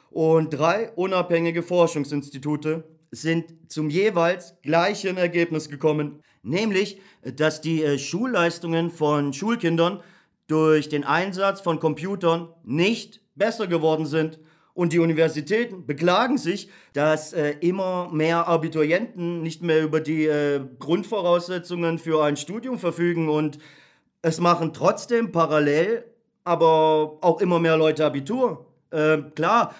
Und 0.09 0.49
drei 0.51 0.91
unabhängige 0.91 1.63
Forschungsinstitute 1.63 2.83
sind 3.11 3.45
zum 3.69 3.89
jeweils 3.89 4.55
gleichen 4.61 5.15
Ergebnis 5.15 5.69
gekommen, 5.69 6.21
nämlich, 6.43 6.99
dass 7.23 7.61
die 7.61 7.83
äh, 7.83 7.97
Schulleistungen 7.97 8.89
von 8.89 9.31
Schulkindern 9.31 10.01
durch 10.47 10.89
den 10.89 11.05
Einsatz 11.05 11.61
von 11.61 11.79
Computern 11.79 12.49
nicht 12.63 13.21
besser 13.35 13.67
geworden 13.67 14.05
sind. 14.05 14.39
Und 14.77 14.93
die 14.93 14.99
Universitäten 14.99 15.87
beklagen 15.87 16.37
sich, 16.37 16.69
dass 16.93 17.33
äh, 17.33 17.55
immer 17.61 18.09
mehr 18.13 18.47
Abiturienten 18.47 19.41
nicht 19.41 19.63
mehr 19.63 19.81
über 19.81 20.01
die 20.01 20.27
äh, 20.27 20.61
Grundvoraussetzungen 20.77 21.97
für 21.97 22.23
ein 22.23 22.37
Studium 22.37 22.77
verfügen 22.77 23.27
und 23.27 23.57
es 24.21 24.39
machen 24.39 24.73
trotzdem 24.73 25.31
parallel 25.31 26.03
aber 26.43 27.17
auch 27.21 27.41
immer 27.41 27.59
mehr 27.59 27.75
Leute 27.75 28.05
Abitur. 28.05 28.67
Äh, 28.91 29.17
klar, 29.33 29.73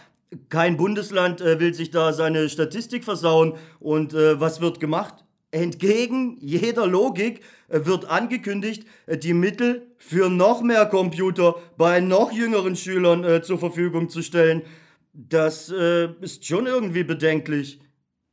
kein 0.50 0.78
Bundesland 0.78 1.42
äh, 1.42 1.60
will 1.60 1.76
sich 1.76 1.92
da 1.92 2.12
seine 2.12 2.50
Statistik 2.50 3.04
versauen 3.04 3.54
und 3.80 4.16
äh, 4.16 4.42
was 4.42 4.62
wird 4.62 4.80
gemacht? 4.80 5.14
Entgegen 5.52 6.38
jeder 6.42 6.88
Logik 6.88 7.42
äh, 7.68 7.86
wird 7.86 8.10
angekündigt, 8.10 8.88
die 9.08 9.36
Mittel 9.36 9.86
für 10.00 10.32
noch 10.32 10.64
mehr 10.64 10.88
Computer 10.88 11.54
bei 11.78 12.00
noch 12.00 12.32
jüngeren 12.32 12.76
Schülern 12.76 13.44
zur 13.44 13.60
Verfügung 13.60 14.10
zu 14.10 14.24
stellen. 14.24 14.64
Das 15.20 15.72
äh, 15.72 16.10
ist 16.22 16.46
schon 16.46 16.68
irgendwie 16.68 17.04
bedenklich. 17.04 17.80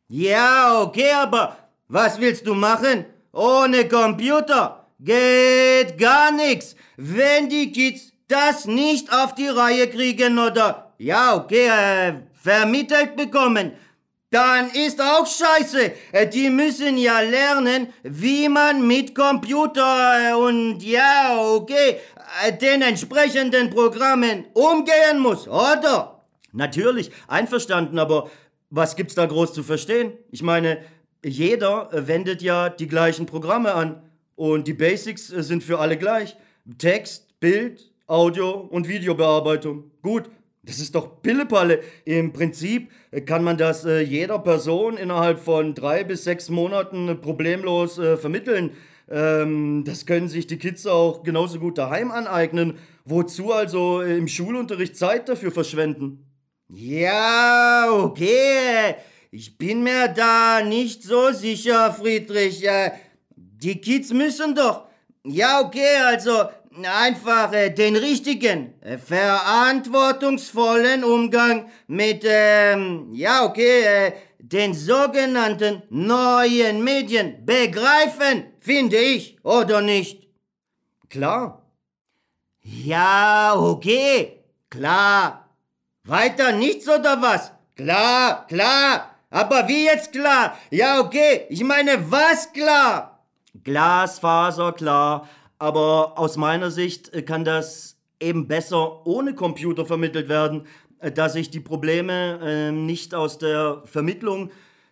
Ja, 0.08 0.82
okay, 0.82 1.12
aber 1.14 1.56
was 1.88 2.20
willst 2.20 2.46
du 2.46 2.52
machen? 2.52 3.06
Ohne 3.32 3.88
Computer 3.88 4.86
geht 5.00 5.96
gar 5.96 6.30
nichts. 6.30 6.76
Wenn 6.98 7.48
die 7.48 7.72
Kids 7.72 8.12
das 8.28 8.66
nicht 8.66 9.10
auf 9.10 9.34
die 9.34 9.48
Reihe 9.48 9.88
kriegen 9.88 10.38
oder, 10.38 10.92
ja, 10.98 11.34
okay, 11.34 11.68
äh, 11.68 12.14
vermittelt 12.34 13.16
bekommen, 13.16 13.72
dann 14.30 14.68
ist 14.68 15.00
auch 15.00 15.26
scheiße. 15.26 15.90
Äh, 16.12 16.26
die 16.26 16.50
müssen 16.50 16.98
ja 16.98 17.20
lernen, 17.20 17.94
wie 18.02 18.46
man 18.50 18.86
mit 18.86 19.14
Computer 19.14 20.32
äh, 20.32 20.34
und 20.34 20.82
ja, 20.82 21.38
okay, 21.40 21.96
äh, 22.46 22.52
den 22.52 22.82
entsprechenden 22.82 23.70
Programmen 23.70 24.44
umgehen 24.52 25.18
muss, 25.18 25.48
oder? 25.48 26.13
Natürlich, 26.54 27.10
einverstanden, 27.26 27.98
aber 27.98 28.30
was 28.70 28.94
gibt's 28.96 29.14
da 29.14 29.26
groß 29.26 29.52
zu 29.52 29.62
verstehen? 29.62 30.12
Ich 30.30 30.42
meine, 30.42 30.78
jeder 31.24 31.92
äh, 31.92 32.06
wendet 32.06 32.42
ja 32.42 32.68
die 32.68 32.86
gleichen 32.86 33.26
Programme 33.26 33.74
an 33.74 34.02
und 34.36 34.68
die 34.68 34.72
Basics 34.72 35.32
äh, 35.32 35.42
sind 35.42 35.64
für 35.64 35.80
alle 35.80 35.96
gleich. 35.96 36.36
Text, 36.78 37.40
Bild, 37.40 37.90
Audio 38.06 38.52
und 38.52 38.88
Videobearbeitung. 38.88 39.90
Gut, 40.02 40.30
Das 40.62 40.78
ist 40.78 40.94
doch 40.94 41.20
Pillepalle. 41.20 41.80
Im 42.04 42.32
Prinzip 42.32 42.90
äh, 43.10 43.20
kann 43.20 43.42
man 43.42 43.58
das 43.58 43.84
jeder 43.84 44.38
Person 44.38 44.96
innerhalb 44.96 45.40
von 45.40 45.74
drei 45.74 46.04
bis 46.04 46.24
sechs 46.24 46.48
Monaten 46.50 47.20
problemlos 47.20 47.94
vermitteln. 47.94 48.70
Ähm, 49.10 49.84
das 49.84 50.06
können 50.06 50.28
sich 50.28 50.46
die 50.46 50.56
Kids 50.56 50.86
auch 50.86 51.22
genauso 51.22 51.58
gut 51.58 51.78
daheim 51.78 52.10
aneignen. 52.10 52.78
Wozu 53.04 53.52
also 53.52 54.00
im 54.00 54.28
Schulunterricht 54.28 54.96
Zeit 54.96 55.28
dafür 55.28 55.50
verschwenden? 55.50 56.24
Ja, 56.68 57.90
okay. 57.90 58.94
Ich 59.30 59.58
bin 59.58 59.82
mir 59.82 60.08
da 60.08 60.62
nicht 60.62 61.02
so 61.02 61.30
sicher, 61.32 61.92
Friedrich. 61.92 62.66
Die 63.36 63.80
Kids 63.80 64.12
müssen 64.12 64.54
doch. 64.54 64.86
Ja, 65.24 65.60
okay, 65.60 65.96
also 66.04 66.44
einfach 66.82 67.52
äh, 67.52 67.70
den 67.70 67.94
richtigen, 67.96 68.74
äh, 68.82 68.98
verantwortungsvollen 68.98 71.04
Umgang 71.04 71.70
mit, 71.86 72.24
ähm, 72.26 73.14
ja, 73.14 73.44
okay, 73.44 73.82
äh, 73.82 74.12
den 74.38 74.74
sogenannten 74.74 75.82
neuen 75.88 76.82
Medien 76.84 77.46
begreifen, 77.46 78.44
finde 78.60 78.98
ich, 78.98 79.38
oder 79.44 79.80
nicht? 79.80 80.28
Klar. 81.08 81.62
Ja, 82.62 83.54
okay, 83.56 84.44
klar. 84.68 85.43
Weiter 86.04 86.52
nichts 86.52 86.88
oder 86.88 87.20
was? 87.20 87.52
Klar, 87.76 88.46
klar. 88.46 89.10
Aber 89.30 89.66
wie 89.68 89.84
jetzt 89.84 90.12
klar? 90.12 90.56
Ja, 90.70 91.00
okay, 91.00 91.46
ich 91.48 91.64
meine, 91.64 92.10
was 92.10 92.52
klar? 92.52 93.24
Glasfaser, 93.64 94.72
klar 94.72 95.28
aber 95.64 96.18
aus 96.18 96.36
meiner 96.36 96.70
Sicht 96.70 97.12
äh, 97.14 97.22
kann 97.22 97.44
das 97.44 97.96
eben 98.20 98.48
besser 98.48 99.06
ohne 99.06 99.34
Computer 99.34 99.86
vermittelt 99.86 100.28
werden, 100.28 100.66
äh, 100.98 101.10
da 101.10 101.28
sich 101.28 101.50
die 101.50 101.60
Probleme 101.60 102.38
äh, 102.42 102.70
nicht 102.70 103.14
aus 103.14 103.38
der 103.38 103.82
Vermittlung 103.86 104.50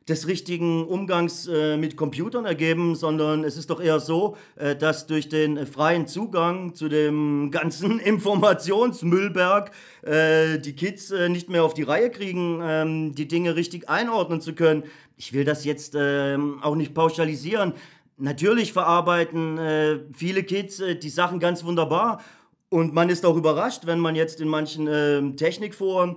des 0.08 0.26
richtigen 0.26 0.86
Umgangs 0.86 1.46
äh, 1.46 1.76
mit 1.76 1.96
Computern 1.96 2.44
ergeben, 2.44 2.94
sondern 2.94 3.44
es 3.44 3.56
ist 3.56 3.70
doch 3.70 3.80
eher 3.80 4.00
so, 4.00 4.36
äh, 4.56 4.74
dass 4.74 5.06
durch 5.06 5.28
den 5.28 5.66
freien 5.66 6.06
Zugang 6.06 6.74
zu 6.74 6.88
dem 6.88 7.50
ganzen 7.50 7.98
Informationsmüllberg 8.00 9.70
äh, 10.02 10.58
die 10.58 10.74
Kids 10.74 11.12
nicht 11.28 11.48
mehr 11.48 11.64
auf 11.64 11.74
die 11.74 11.84
Reihe 11.84 12.10
kriegen, 12.10 12.60
ähm, 12.62 13.14
die 13.14 13.28
Dinge 13.28 13.56
richtig 13.56 13.88
einordnen 13.88 14.40
zu 14.40 14.54
können. 14.54 14.84
Ich 15.16 15.32
will 15.32 15.44
das 15.44 15.64
jetzt 15.64 15.94
ähm, 15.96 16.60
auch 16.62 16.74
nicht 16.74 16.94
pauschalisieren, 16.94 17.74
Natürlich 18.22 18.72
verarbeiten 18.72 19.58
äh, 19.58 19.98
viele 20.14 20.44
Kids 20.44 20.78
äh, 20.78 20.94
die 20.94 21.08
Sachen 21.08 21.40
ganz 21.40 21.64
wunderbar 21.64 22.20
und 22.68 22.94
man 22.94 23.08
ist 23.08 23.26
auch 23.26 23.36
überrascht, 23.36 23.86
wenn 23.86 23.98
man 23.98 24.14
jetzt 24.14 24.40
in 24.40 24.48
manchen 24.48 24.86
äh, 24.86 25.34
Technikforen 25.34 26.16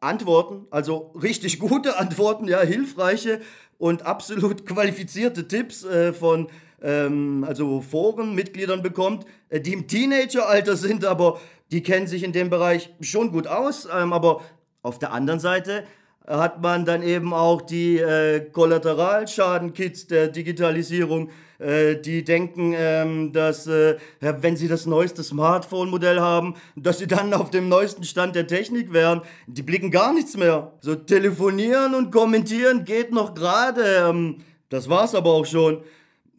Antworten, 0.00 0.66
also 0.70 1.12
richtig 1.22 1.58
gute 1.58 1.98
Antworten, 1.98 2.48
ja, 2.48 2.60
hilfreiche 2.60 3.40
und 3.78 4.06
absolut 4.06 4.66
qualifizierte 4.66 5.46
Tipps 5.46 5.84
äh, 5.84 6.12
von 6.12 6.48
ähm, 6.82 7.44
also 7.46 7.80
Forenmitgliedern 7.80 8.82
bekommt, 8.82 9.26
äh, 9.50 9.60
die 9.60 9.74
im 9.74 9.86
Teenageralter 9.86 10.76
sind, 10.76 11.04
aber 11.04 11.40
die 11.70 11.82
kennen 11.82 12.06
sich 12.06 12.22
in 12.22 12.32
dem 12.32 12.50
Bereich 12.50 12.90
schon 13.00 13.30
gut 13.30 13.46
aus. 13.46 13.88
Ähm, 13.94 14.12
aber 14.12 14.42
auf 14.82 14.98
der 14.98 15.12
anderen 15.12 15.40
Seite 15.40 15.84
hat 16.26 16.62
man 16.62 16.84
dann 16.84 17.02
eben 17.02 17.34
auch 17.34 17.60
die 17.62 17.98
äh, 17.98 18.40
Kollateralschadenkits 18.40 20.06
der 20.06 20.28
Digitalisierung, 20.28 21.30
die 21.60 22.24
denken, 22.24 22.74
ähm, 22.74 23.32
dass 23.32 23.66
äh, 23.66 23.96
wenn 24.20 24.56
sie 24.56 24.68
das 24.68 24.86
neueste 24.86 25.22
Smartphone-Modell 25.22 26.18
haben, 26.20 26.54
dass 26.74 26.98
sie 26.98 27.06
dann 27.06 27.34
auf 27.34 27.50
dem 27.50 27.68
neuesten 27.68 28.04
Stand 28.04 28.34
der 28.34 28.46
Technik 28.46 28.92
wären. 28.92 29.20
Die 29.46 29.62
blicken 29.62 29.90
gar 29.90 30.14
nichts 30.14 30.36
mehr. 30.36 30.72
So 30.80 30.94
telefonieren 30.94 31.94
und 31.94 32.10
kommentieren 32.10 32.84
geht 32.84 33.12
noch 33.12 33.34
gerade. 33.34 33.82
Ähm, 34.08 34.38
das 34.70 34.88
war's 34.88 35.14
aber 35.14 35.30
auch 35.30 35.46
schon. 35.46 35.82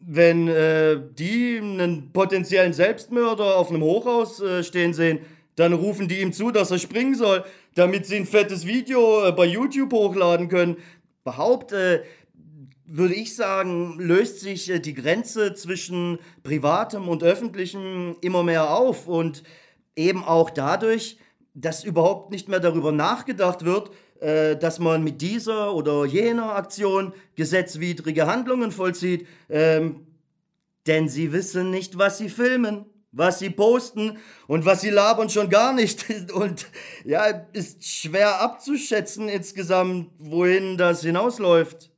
Wenn 0.00 0.48
äh, 0.48 0.98
die 1.16 1.58
einen 1.62 2.12
potenziellen 2.12 2.72
Selbstmörder 2.72 3.56
auf 3.56 3.70
einem 3.70 3.82
Hochhaus 3.82 4.40
äh, 4.40 4.64
stehen 4.64 4.92
sehen, 4.94 5.20
dann 5.54 5.72
rufen 5.72 6.08
die 6.08 6.20
ihm 6.20 6.32
zu, 6.32 6.50
dass 6.50 6.70
er 6.70 6.78
springen 6.78 7.14
soll, 7.14 7.44
damit 7.74 8.06
sie 8.06 8.16
ein 8.16 8.26
fettes 8.26 8.66
Video 8.66 9.28
äh, 9.28 9.32
bei 9.32 9.44
YouTube 9.44 9.92
hochladen 9.92 10.48
können. 10.48 10.76
Überhaupt 11.24 11.72
äh, 11.72 12.02
würde 12.94 13.14
ich 13.14 13.34
sagen, 13.34 13.98
löst 13.98 14.40
sich 14.40 14.70
äh, 14.70 14.78
die 14.78 14.92
Grenze 14.92 15.54
zwischen 15.54 16.18
privatem 16.42 17.08
und 17.08 17.22
öffentlichem 17.22 18.16
immer 18.20 18.42
mehr 18.42 18.70
auf 18.70 19.08
und 19.08 19.42
eben 19.96 20.22
auch 20.22 20.50
dadurch, 20.50 21.16
dass 21.54 21.84
überhaupt 21.84 22.30
nicht 22.30 22.48
mehr 22.48 22.60
darüber 22.60 22.92
nachgedacht 22.92 23.64
wird, 23.64 23.90
äh, 24.20 24.56
dass 24.56 24.78
man 24.78 25.02
mit 25.02 25.22
dieser 25.22 25.74
oder 25.74 26.04
jener 26.04 26.54
Aktion 26.54 27.14
gesetzwidrige 27.34 28.26
Handlungen 28.26 28.70
vollzieht, 28.70 29.26
ähm, 29.48 30.06
denn 30.86 31.08
sie 31.08 31.32
wissen 31.32 31.70
nicht, 31.70 31.96
was 31.96 32.18
sie 32.18 32.28
filmen 32.28 32.84
was 33.14 33.40
sie 33.40 33.50
posten 33.50 34.16
und 34.46 34.64
was 34.64 34.80
sie 34.80 34.88
labern 34.88 35.28
schon 35.28 35.50
gar 35.50 35.74
nicht. 35.74 36.06
Und 36.32 36.66
ja, 37.04 37.26
ist 37.52 37.84
schwer 37.84 38.40
abzuschätzen 38.40 39.28
insgesamt, 39.28 40.10
wohin 40.18 40.78
das 40.78 41.02
hinausläuft. 41.02 41.91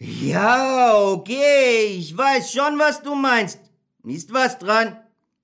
Ja, 0.00 0.96
okay, 1.02 1.96
ich 1.98 2.16
weiß 2.16 2.52
schon, 2.52 2.78
was 2.78 3.02
du 3.02 3.16
meinst. 3.16 3.58
Ist 4.04 4.32
was 4.32 4.56
dran? 4.58 4.96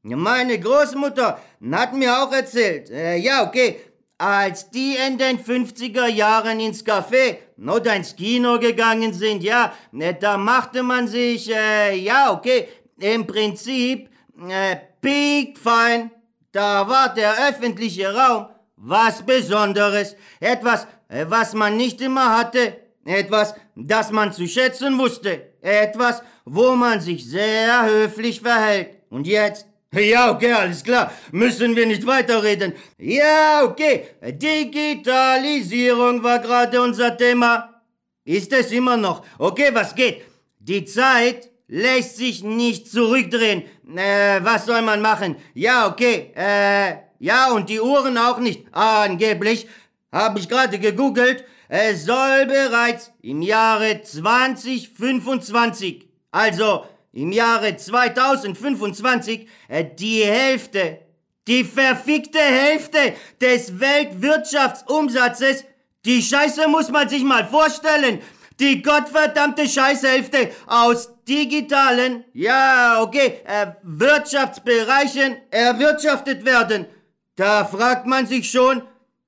Meine 0.03 0.61
Großmutter 0.61 1.41
hat 1.73 1.95
mir 1.95 2.23
auch 2.23 2.33
erzählt. 2.33 2.89
Äh, 2.91 3.17
ja, 3.17 3.45
okay, 3.47 3.81
als 4.17 4.71
die 4.71 4.97
in 4.97 5.19
den 5.19 5.39
50er 5.41 6.07
Jahren 6.07 6.61
ins 6.61 6.87
Café 6.87 7.39
oder 7.59 7.97
ins 7.97 8.15
Kino 8.15 8.61
gegangen 8.61 9.13
sind, 9.13 9.43
ja, 9.43 9.73
ne, 9.91 10.15
da 10.15 10.37
machte 10.37 10.85
man 10.85 11.09
sich, 11.09 11.51
äh, 11.51 11.97
ja, 11.97 12.33
okay, 12.33 12.69
im 13.01 13.27
Prinzip 13.27 14.09
äh, 14.49 14.77
Big 15.01 15.59
Fein, 15.59 16.13
da 16.53 16.89
war 16.89 17.13
der 17.13 17.49
öffentliche 17.49 18.15
Raum 18.15 18.47
was 18.77 19.23
Besonderes, 19.25 20.15
etwas, 20.39 20.87
äh, 21.09 21.25
was 21.29 21.55
man 21.55 21.77
nicht 21.77 22.01
immer 22.01 22.37
hatte, 22.37 22.77
etwas, 23.05 23.55
das 23.77 24.11
man 24.11 24.33
zu 24.33 24.47
schätzen 24.47 24.99
wusste, 24.99 25.53
etwas, 25.61 26.23
wo 26.45 26.75
man 26.75 27.01
sich 27.01 27.29
sehr 27.29 27.87
höflich 27.87 28.41
verhält. 28.41 28.91
Und 29.11 29.27
jetzt? 29.27 29.67
Ja, 29.93 30.31
okay, 30.31 30.53
alles 30.53 30.83
klar. 30.83 31.13
Müssen 31.31 31.77
wir 31.77 31.87
nicht 31.87 32.07
weiterreden. 32.07 32.73
Ja, 32.99 33.63
okay. 33.65 34.09
Digitalisierung 34.23 36.23
war 36.23 36.41
gerade 36.41 36.81
unser 36.81 37.17
Thema. 37.17 37.83
Ist 38.25 38.53
es 38.53 38.73
immer 38.73 38.97
noch. 38.97 39.25
Okay, 39.39 39.71
was 39.73 39.95
geht? 39.95 40.23
Die 40.59 40.85
Zeit 40.85 41.51
lässt 41.69 42.17
sich 42.17 42.43
nicht 42.43 42.91
zurückdrehen. 42.91 43.65
Äh, 43.97 44.41
was 44.43 44.67
soll 44.67 44.83
man 44.83 45.01
machen? 45.01 45.37
Ja, 45.55 45.87
okay. 45.87 46.33
Äh, 46.35 46.97
ja, 47.19 47.53
und 47.53 47.69
die 47.69 47.81
Uhren 47.81 48.19
auch 48.19 48.39
nicht. 48.39 48.67
Angeblich, 48.73 49.69
habe 50.11 50.39
ich 50.39 50.49
gerade 50.49 50.79
gegoogelt, 50.79 51.45
es 51.77 52.05
soll 52.05 52.47
bereits 52.47 53.11
im 53.21 53.43
Jahre 53.43 54.01
2025, 54.01 56.09
also 56.31 56.87
im 57.13 57.33
Jahre 57.33 57.77
2025, 57.77 59.49
äh, 59.67 59.85
die 59.85 60.25
Hälfte, 60.25 61.01
die 61.49 61.65
verfickte 61.65 62.39
Hälfte 62.39 63.15
des 63.41 63.81
Weltwirtschaftsumsatzes, 63.81 65.65
die 66.05 66.23
Scheiße 66.23 66.69
muss 66.69 66.93
man 66.93 67.09
sich 67.09 67.25
mal 67.25 67.45
vorstellen, 67.45 68.21
die 68.61 68.81
gottverdammte 68.81 69.69
Scheißhälfte 69.69 70.53
aus 70.69 71.11
digitalen, 71.27 72.23
ja, 72.35 73.03
okay, 73.03 73.41
äh, 73.47 73.73
Wirtschaftsbereichen 73.83 75.39
erwirtschaftet 75.51 76.45
werden. 76.45 76.87
Da 77.35 77.65
fragt 77.65 78.07
man 78.07 78.29
sich 78.29 78.49
schon, 78.49 78.83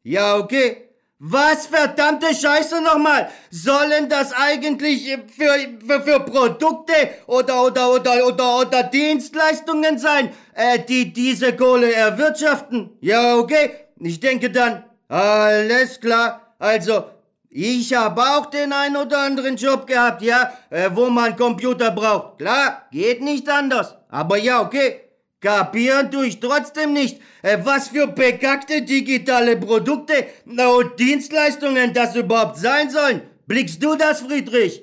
ja, 0.04 0.36
okay, 0.36 0.85
was 1.18 1.66
verdammte 1.66 2.34
Scheiße 2.34 2.82
nochmal? 2.82 3.30
Sollen 3.50 4.08
das 4.08 4.32
eigentlich 4.32 5.16
für, 5.34 5.54
für, 5.86 6.02
für 6.02 6.20
Produkte 6.20 6.92
oder, 7.26 7.64
oder, 7.64 7.90
oder, 7.92 8.26
oder, 8.26 8.58
oder 8.58 8.82
Dienstleistungen 8.82 9.98
sein, 9.98 10.30
äh, 10.54 10.78
die 10.78 11.12
diese 11.12 11.56
Kohle 11.56 11.92
erwirtschaften? 11.92 12.90
Ja, 13.00 13.36
okay. 13.36 13.70
Ich 13.98 14.20
denke 14.20 14.50
dann, 14.50 14.84
alles 15.08 16.00
klar. 16.00 16.54
Also, 16.58 17.04
ich 17.48 17.94
habe 17.94 18.20
auch 18.20 18.46
den 18.46 18.74
ein 18.74 18.94
oder 18.94 19.20
anderen 19.20 19.56
Job 19.56 19.86
gehabt, 19.86 20.20
ja, 20.20 20.52
äh, 20.68 20.90
wo 20.92 21.08
man 21.08 21.34
Computer 21.34 21.90
braucht. 21.92 22.38
Klar, 22.38 22.82
geht 22.90 23.22
nicht 23.22 23.48
anders. 23.48 23.94
Aber 24.10 24.36
ja, 24.36 24.60
okay. 24.60 25.05
Kapieren 25.40 26.10
tue 26.10 26.26
ich 26.26 26.40
trotzdem 26.40 26.92
nicht, 26.92 27.20
äh, 27.42 27.58
was 27.62 27.88
für 27.88 28.06
bekackte 28.06 28.82
digitale 28.82 29.56
Produkte 29.56 30.26
und 30.46 30.98
Dienstleistungen 30.98 31.92
das 31.92 32.16
überhaupt 32.16 32.56
sein 32.56 32.90
sollen. 32.90 33.22
Blickst 33.46 33.82
du 33.82 33.96
das, 33.96 34.22
Friedrich? 34.22 34.82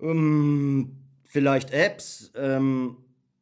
Ähm, 0.00 0.96
vielleicht 1.24 1.72
Apps. 1.72 2.32
Ähm, 2.34 2.96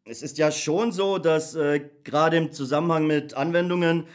es 0.05 0.23
ist 0.23 0.39
ja 0.39 0.51
schon 0.51 0.91
so, 0.93 1.19
dass 1.19 1.55
äh, 1.55 1.81
gerade 2.03 2.37
im 2.37 2.53
Zusammenhang 2.53 3.07
mit 3.07 3.35
Anwendungen 3.35 4.07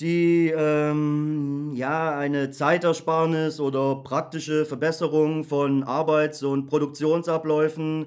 die 0.00 0.52
ähm, 0.54 1.72
ja 1.74 2.18
eine 2.18 2.50
Zeitersparnis 2.50 3.60
oder 3.60 3.96
praktische 3.96 4.66
Verbesserung 4.66 5.44
von 5.44 5.84
Arbeits- 5.84 6.42
und 6.42 6.66
Produktionsabläufen 6.66 8.06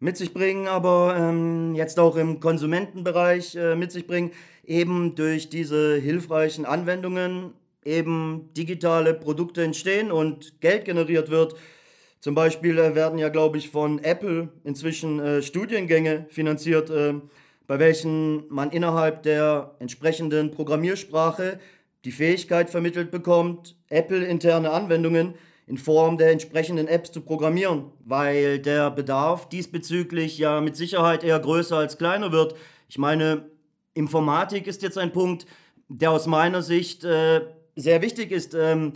mit 0.00 0.16
sich 0.16 0.32
bringen, 0.32 0.68
aber 0.68 1.16
ähm, 1.18 1.74
jetzt 1.74 1.98
auch 1.98 2.16
im 2.16 2.40
Konsumentenbereich 2.40 3.56
äh, 3.56 3.74
mit 3.74 3.90
sich 3.92 4.06
bringen, 4.06 4.30
eben 4.64 5.14
durch 5.14 5.48
diese 5.48 5.96
hilfreichen 5.96 6.64
Anwendungen 6.64 7.52
eben 7.84 8.50
digitale 8.56 9.14
Produkte 9.14 9.64
entstehen 9.64 10.12
und 10.12 10.60
Geld 10.60 10.84
generiert 10.84 11.30
wird. 11.30 11.54
Zum 12.20 12.34
Beispiel 12.34 12.78
äh, 12.78 12.94
werden 12.94 13.18
ja, 13.18 13.28
glaube 13.28 13.58
ich, 13.58 13.70
von 13.70 14.02
Apple 14.04 14.48
inzwischen 14.64 15.20
äh, 15.20 15.42
Studiengänge 15.42 16.26
finanziert, 16.30 16.90
äh, 16.90 17.14
bei 17.66 17.78
welchen 17.78 18.44
man 18.48 18.70
innerhalb 18.70 19.22
der 19.22 19.74
entsprechenden 19.78 20.50
Programmiersprache 20.50 21.58
die 22.04 22.12
Fähigkeit 22.12 22.70
vermittelt 22.70 23.10
bekommt, 23.10 23.76
Apple-interne 23.88 24.70
Anwendungen 24.70 25.34
in 25.68 25.76
Form 25.76 26.16
der 26.16 26.32
entsprechenden 26.32 26.88
Apps 26.88 27.12
zu 27.12 27.20
programmieren, 27.20 27.92
weil 28.04 28.58
der 28.58 28.90
Bedarf 28.90 29.48
diesbezüglich 29.48 30.38
ja 30.38 30.60
mit 30.60 30.76
Sicherheit 30.76 31.22
eher 31.22 31.38
größer 31.38 31.76
als 31.76 31.98
kleiner 31.98 32.32
wird. 32.32 32.54
Ich 32.88 32.96
meine, 32.98 33.50
Informatik 33.92 34.66
ist 34.66 34.82
jetzt 34.82 34.96
ein 34.96 35.12
Punkt, 35.12 35.46
der 35.88 36.10
aus 36.10 36.26
meiner 36.26 36.62
Sicht 36.62 37.04
äh, 37.04 37.42
sehr 37.76 38.00
wichtig 38.00 38.32
ist, 38.32 38.54
ähm, 38.54 38.94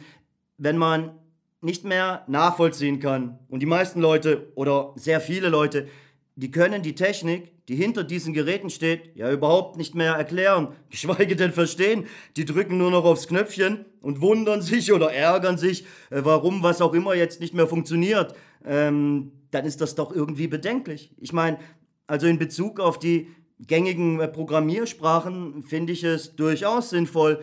wenn 0.56 0.78
man 0.78 1.12
nicht 1.61 1.85
mehr 1.85 2.24
nachvollziehen 2.26 3.00
kann. 3.00 3.38
Und 3.48 3.61
die 3.61 3.66
meisten 3.66 4.00
Leute 4.00 4.50
oder 4.54 4.92
sehr 4.96 5.20
viele 5.20 5.48
Leute, 5.48 5.88
die 6.37 6.50
können 6.50 6.82
die 6.82 6.94
Technik, 6.94 7.62
die 7.72 7.78
hinter 7.78 8.04
diesen 8.04 8.35
Geräten 8.35 8.68
steht, 8.68 9.16
ja 9.16 9.32
überhaupt 9.32 9.78
nicht 9.78 9.94
mehr 9.94 10.12
erklären, 10.12 10.74
geschweige 10.90 11.37
denn 11.37 11.52
verstehen. 11.52 12.04
Die 12.37 12.44
drücken 12.44 12.76
nur 12.76 12.90
noch 12.90 13.06
aufs 13.06 13.26
Knöpfchen 13.26 13.87
und 14.02 14.20
wundern 14.20 14.61
sich 14.61 14.92
oder 14.92 15.11
ärgern 15.11 15.56
sich, 15.56 15.85
äh, 16.11 16.20
warum 16.22 16.62
was 16.62 16.82
auch 16.82 16.92
immer 16.92 17.14
jetzt 17.14 17.40
nicht 17.40 17.54
mehr 17.54 17.66
funktioniert. 17.66 18.35
Ähm, 18.66 19.32
dann 19.52 19.64
ist 19.64 19.80
das 19.80 19.94
doch 19.94 20.14
irgendwie 20.14 20.48
bedenklich. 20.48 21.12
Ich 21.16 21.32
meine, 21.32 21.58
also 22.06 22.26
in 22.26 22.38
Bezug 22.38 22.78
auf 22.78 22.98
die 22.98 23.28
gängigen 23.58 24.20
äh, 24.20 24.28
Programmiersprachen 24.28 25.62
finde 25.62 25.94
ich 25.94 26.04
es 26.04 26.37
durchaus 26.37 26.90
sinnvoll, 26.90 27.42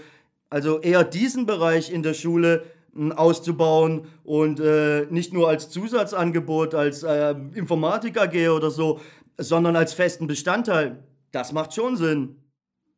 also 0.52 0.80
eher 0.80 1.04
diesen 1.04 1.48
Bereich 1.48 1.92
in 1.92 2.04
der 2.04 2.14
Schule 2.14 2.66
hm, 2.94 3.14
auszubauen 3.14 4.06
und 4.24 4.60
äh, 4.60 5.08
nicht 5.10 5.34
nur 5.34 5.50
als 5.50 5.72
Zusatzangebot, 5.72 6.76
als 6.76 7.02
äh, 7.02 7.34
Informatik 7.56 8.22
AG 8.22 8.50
oder 8.50 8.70
so, 8.70 9.00
sondern 9.40 9.76
als 9.76 9.94
festen 9.94 10.28
Bestandteil. 10.28 11.04
Das 11.32 11.52
macht 11.52 11.74
schon 11.74 11.98
Sinn. 11.98 12.44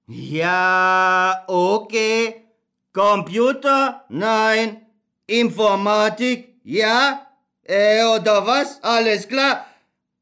Ja, 0.08 1.43
okay. 1.47 2.47
Computer? 2.93 4.04
Nein. 4.10 4.82
Informatik? 5.27 6.60
Ja. 6.63 7.27
Äh, 7.63 8.04
oder 8.04 8.45
was? 8.45 8.84
Alles 8.84 9.27
klar. 9.27 9.65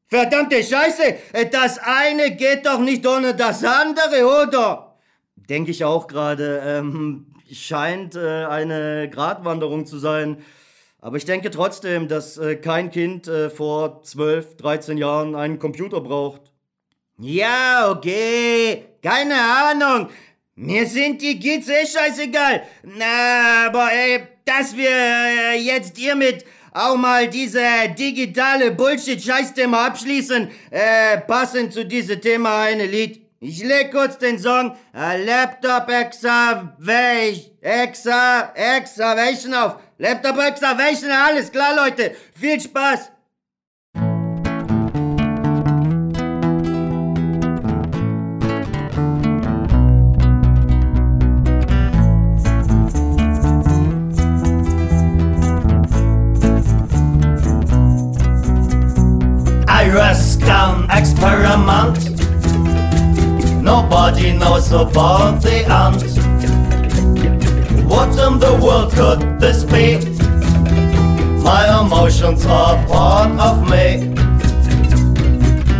Verdammte 0.06 0.62
Scheiße, 0.62 1.18
das 1.52 1.78
eine 1.78 2.34
geht 2.34 2.66
doch 2.66 2.80
nicht 2.80 3.06
ohne 3.06 3.32
das 3.34 3.62
andere, 3.62 4.26
oder? 4.44 4.96
Denke 5.36 5.70
ich 5.70 5.84
auch 5.84 6.08
gerade. 6.08 6.60
Ähm, 6.64 7.32
scheint 7.52 8.16
äh, 8.16 8.44
eine 8.46 9.08
Gratwanderung 9.08 9.86
zu 9.86 9.98
sein. 9.98 10.38
Aber 11.00 11.16
ich 11.16 11.24
denke 11.24 11.50
trotzdem, 11.50 12.08
dass 12.08 12.36
äh, 12.36 12.56
kein 12.56 12.90
Kind 12.90 13.26
äh, 13.26 13.48
vor 13.48 14.02
12, 14.02 14.56
13 14.56 14.98
Jahren 14.98 15.34
einen 15.34 15.58
Computer 15.58 16.00
braucht. 16.00 16.42
Ja, 17.18 17.90
okay. 17.90 18.84
Keine 19.02 19.34
Ahnung. 19.34 20.10
Mir 20.56 20.86
sind 20.86 21.22
die 21.22 21.38
Kids 21.38 21.68
eh 21.68 21.86
scheißegal. 21.86 22.62
Na, 22.82 23.66
aber 23.68 23.90
äh, 23.92 24.20
dass 24.44 24.76
wir 24.76 24.90
äh, 24.90 25.58
jetzt 25.58 25.96
hiermit 25.96 26.44
auch 26.72 26.96
mal 26.96 27.28
diese 27.28 27.62
digitale 27.98 28.70
Bullshit-Scheißthema 28.70 29.86
abschließen, 29.86 30.48
äh, 30.70 31.18
passend 31.18 31.72
zu 31.72 31.84
diesem 31.86 32.20
Thema 32.20 32.62
eine 32.62 32.86
Lied. 32.86 33.19
Ich 33.42 33.64
leg 33.64 33.90
kurz 33.90 34.18
den 34.18 34.38
Song 34.38 34.76
A 34.92 35.14
Laptop 35.14 35.88
Excavation, 35.88 37.56
Exa, 37.62 38.52
Excavation 38.54 39.54
auf. 39.54 39.76
Laptop 39.96 40.38
Excavation, 40.38 41.10
alles 41.10 41.50
klar, 41.50 41.74
Leute. 41.74 42.14
Viel 42.34 42.60
Spaß. 42.60 43.10
Iris 59.66 60.38
down 60.40 60.86
experiment 60.90 62.19
Nobody 63.70 64.32
knows 64.32 64.72
about 64.72 65.42
the 65.42 65.58
ant. 65.82 66.02
What 67.88 68.08
in 68.26 68.40
the 68.40 68.58
world 68.60 68.90
could 68.92 69.38
this 69.38 69.62
be? 69.62 69.86
My 71.44 71.62
emotions 71.80 72.44
are 72.46 72.84
part 72.88 73.30
of 73.38 73.70
me. 73.70 74.12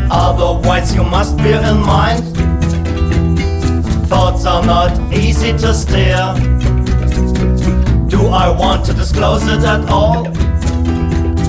Otherwise, 0.08 0.94
you 0.94 1.02
must 1.02 1.36
bear 1.38 1.60
in 1.68 1.80
mind 1.80 2.22
thoughts 4.06 4.46
are 4.46 4.64
not 4.64 4.92
easy 5.12 5.50
to 5.58 5.74
steer. 5.74 6.22
Do 8.06 8.20
I 8.44 8.54
want 8.56 8.84
to 8.86 8.92
disclose 8.92 9.42
it 9.48 9.64
at 9.64 9.88
all? 9.90 10.28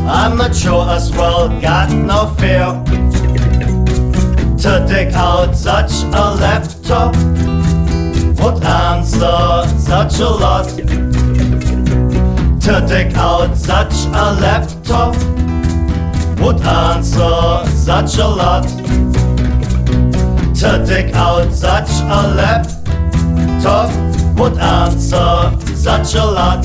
I'm 0.07 0.37
not 0.37 0.55
sure 0.55 0.89
as 0.89 1.11
well, 1.11 1.49
got 1.61 1.91
no 1.91 2.33
fear 2.39 3.00
to 4.61 4.85
dig 4.87 5.11
out 5.15 5.55
such 5.55 6.03
a 6.03 6.35
laptop 6.35 7.15
would 8.37 8.63
answer 8.63 9.65
such 9.79 10.19
a 10.19 10.29
lot. 10.29 10.67
To 12.61 12.85
dig 12.87 13.15
out 13.15 13.57
such 13.57 14.05
a 14.05 14.37
laptop 14.39 15.15
would 16.39 16.61
answer 16.61 17.65
such 17.71 18.19
a 18.19 18.27
lot. 18.27 18.67
To 20.59 20.85
dig 20.85 21.11
out 21.15 21.51
such 21.51 21.89
a 22.03 22.21
laptop 22.37 23.89
would 24.37 24.59
answer 24.59 25.57
such 25.75 26.13
a 26.13 26.23
lot. 26.23 26.63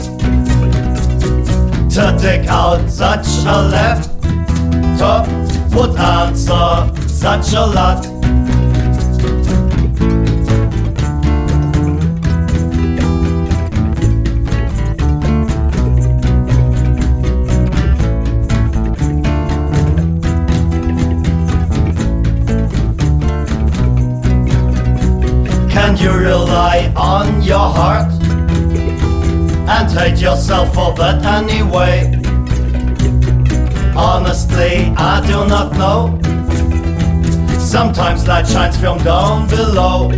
To 1.94 2.18
dig 2.20 2.46
out 2.46 2.90
such 2.90 3.26
a 3.46 3.62
laptop 3.72 5.26
would 5.72 5.96
answer 5.96 7.05
such 7.16 7.54
a 7.54 7.64
lot. 7.64 8.04
Can 25.70 25.96
you 25.96 26.12
rely 26.12 26.92
on 26.94 27.40
your 27.40 27.58
heart 27.58 28.12
and 29.68 29.90
hate 29.90 30.18
yourself 30.20 30.74
for 30.74 30.92
that 30.96 31.24
anyway? 31.24 32.12
Honestly, 33.96 34.92
I 34.98 35.26
do 35.26 35.48
not 35.48 35.72
know. 35.78 36.25
Sometimes 37.66 38.28
light 38.28 38.46
shines 38.46 38.76
from 38.76 38.98
down 38.98 39.48
below. 39.48 40.08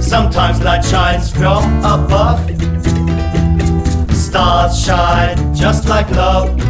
Sometimes 0.00 0.60
light 0.60 0.84
shines 0.84 1.30
from 1.30 1.78
above. 1.78 2.40
Stars 4.12 4.84
shine 4.84 5.54
just 5.54 5.88
like 5.88 6.10
love. 6.10 6.60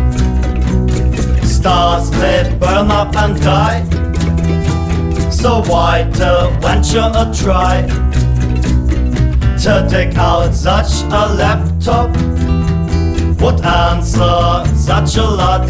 Stars 1.46 2.10
live, 2.18 2.60
burn 2.60 2.90
up 2.90 3.16
and 3.16 3.40
die. 3.40 3.82
So 5.30 5.62
why 5.62 6.10
to 6.16 6.54
venture 6.60 7.10
a 7.14 7.32
try? 7.34 7.86
To 9.62 9.86
dig 9.88 10.14
out 10.16 10.54
such 10.54 11.04
a 11.04 11.34
laptop 11.40 12.10
would 13.40 13.64
answer 13.64 14.76
such 14.76 15.16
a 15.16 15.24
lot 15.24 15.66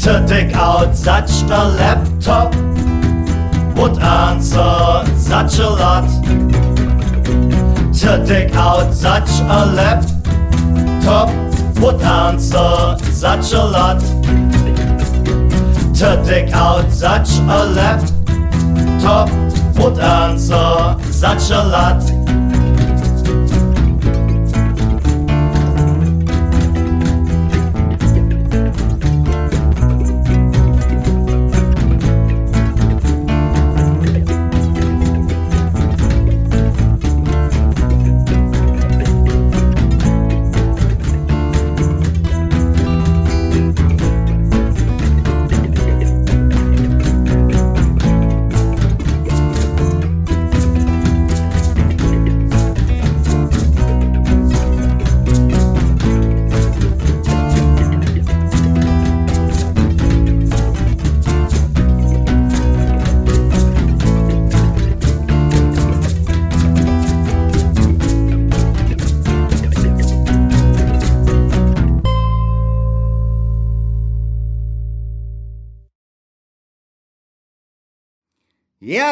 to 0.00 0.24
dig 0.26 0.54
out 0.54 0.96
such 0.96 1.42
a 1.42 1.68
laptop 1.76 2.54
would 3.76 3.98
answer 3.98 5.04
such 5.18 5.58
a 5.58 5.68
lot. 5.68 6.08
To 8.00 8.24
dig 8.26 8.50
out 8.52 8.94
such 8.94 9.28
a 9.40 9.66
laptop 9.76 11.28
would 11.82 12.00
answer 12.00 12.96
such 13.12 13.52
a 13.52 13.62
lot. 13.62 14.00
To 15.98 16.22
dig 16.26 16.50
out 16.52 16.90
such 16.90 17.38
a 17.40 17.64
laptop 17.76 19.30
und 19.84 19.98
unser 19.98 20.96
Satschelat. 21.10 22.02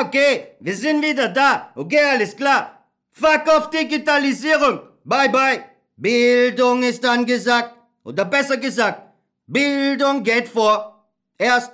Okay, 0.01 0.55
wir 0.61 0.77
sind 0.77 1.03
wieder 1.03 1.29
da. 1.29 1.71
Okay, 1.75 2.01
alles 2.13 2.37
klar. 2.37 2.85
Fuck 3.11 3.49
auf 3.49 3.71
Digitalisierung. 3.71 4.81
Bye, 5.05 5.29
bye. 5.29 5.65
Bildung 5.97 6.85
ist 6.85 7.05
angesagt. 7.05 7.75
Oder 8.05 8.25
besser 8.25 8.57
gesagt, 8.57 9.03
Bildung 9.47 10.23
geht 10.23 10.49
vor. 10.49 11.05
Erst 11.37 11.73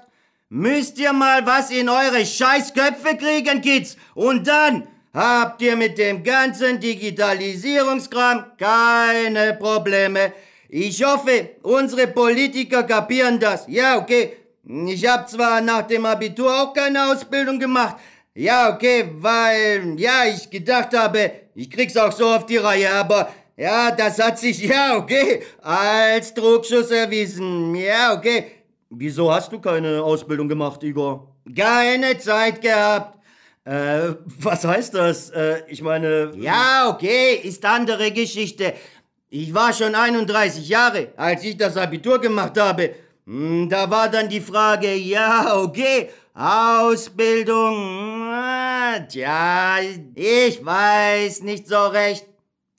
müsst 0.48 0.98
ihr 0.98 1.12
mal 1.12 1.44
was 1.44 1.70
in 1.70 1.88
eure 1.88 2.24
Scheißköpfe 2.24 3.16
kriegen, 3.16 3.60
Kids. 3.60 3.96
Und 4.14 4.46
dann 4.46 4.88
habt 5.12 5.60
ihr 5.60 5.76
mit 5.76 5.98
dem 5.98 6.22
ganzen 6.22 6.80
Digitalisierungskram 6.80 8.56
keine 8.56 9.52
Probleme. 9.54 10.32
Ich 10.68 11.04
hoffe, 11.04 11.50
unsere 11.62 12.06
Politiker 12.06 12.84
kapieren 12.84 13.38
das. 13.38 13.66
Ja, 13.68 13.98
okay. 13.98 14.38
Ich 14.86 15.06
hab 15.06 15.28
zwar 15.28 15.60
nach 15.60 15.82
dem 15.82 16.06
Abitur 16.06 16.50
auch 16.50 16.72
keine 16.72 17.04
Ausbildung 17.10 17.58
gemacht. 17.58 17.96
Ja, 18.36 18.74
okay, 18.74 19.10
weil, 19.18 19.94
ja, 19.96 20.24
ich 20.26 20.50
gedacht 20.50 20.96
habe, 20.96 21.30
ich 21.54 21.70
krieg's 21.70 21.96
auch 21.96 22.10
so 22.10 22.26
auf 22.26 22.46
die 22.46 22.56
Reihe, 22.56 22.90
aber 22.92 23.28
ja, 23.56 23.92
das 23.92 24.18
hat 24.18 24.38
sich, 24.40 24.60
ja, 24.62 24.96
okay, 24.96 25.42
als 25.62 26.34
Druckschuss 26.34 26.90
erwiesen. 26.90 27.74
Ja, 27.76 28.12
okay. 28.14 28.46
Wieso 28.90 29.32
hast 29.32 29.52
du 29.52 29.60
keine 29.60 30.02
Ausbildung 30.02 30.48
gemacht, 30.48 30.82
Igor? 30.82 31.28
Keine 31.56 32.18
Zeit 32.18 32.60
gehabt. 32.60 33.18
Äh, 33.64 34.14
was 34.40 34.64
heißt 34.64 34.94
das? 34.94 35.30
Äh, 35.30 35.62
ich 35.68 35.80
meine. 35.80 36.32
Ja, 36.36 36.88
okay, 36.92 37.40
ist 37.42 37.64
andere 37.64 38.10
Geschichte. 38.10 38.74
Ich 39.30 39.54
war 39.54 39.72
schon 39.72 39.94
31 39.94 40.68
Jahre, 40.68 41.08
als 41.16 41.44
ich 41.44 41.56
das 41.56 41.76
Abitur 41.76 42.20
gemacht 42.20 42.58
habe. 42.58 42.94
Hm, 43.26 43.68
Da 43.68 43.90
war 43.90 44.08
dann 44.08 44.28
die 44.28 44.40
Frage, 44.40 44.92
ja, 44.94 45.56
okay, 45.56 46.10
Ausbildung, 46.36 48.26
tja, 49.08 49.76
ich 50.16 50.66
weiß 50.66 51.42
nicht 51.42 51.68
so 51.68 51.86
recht. 51.86 52.26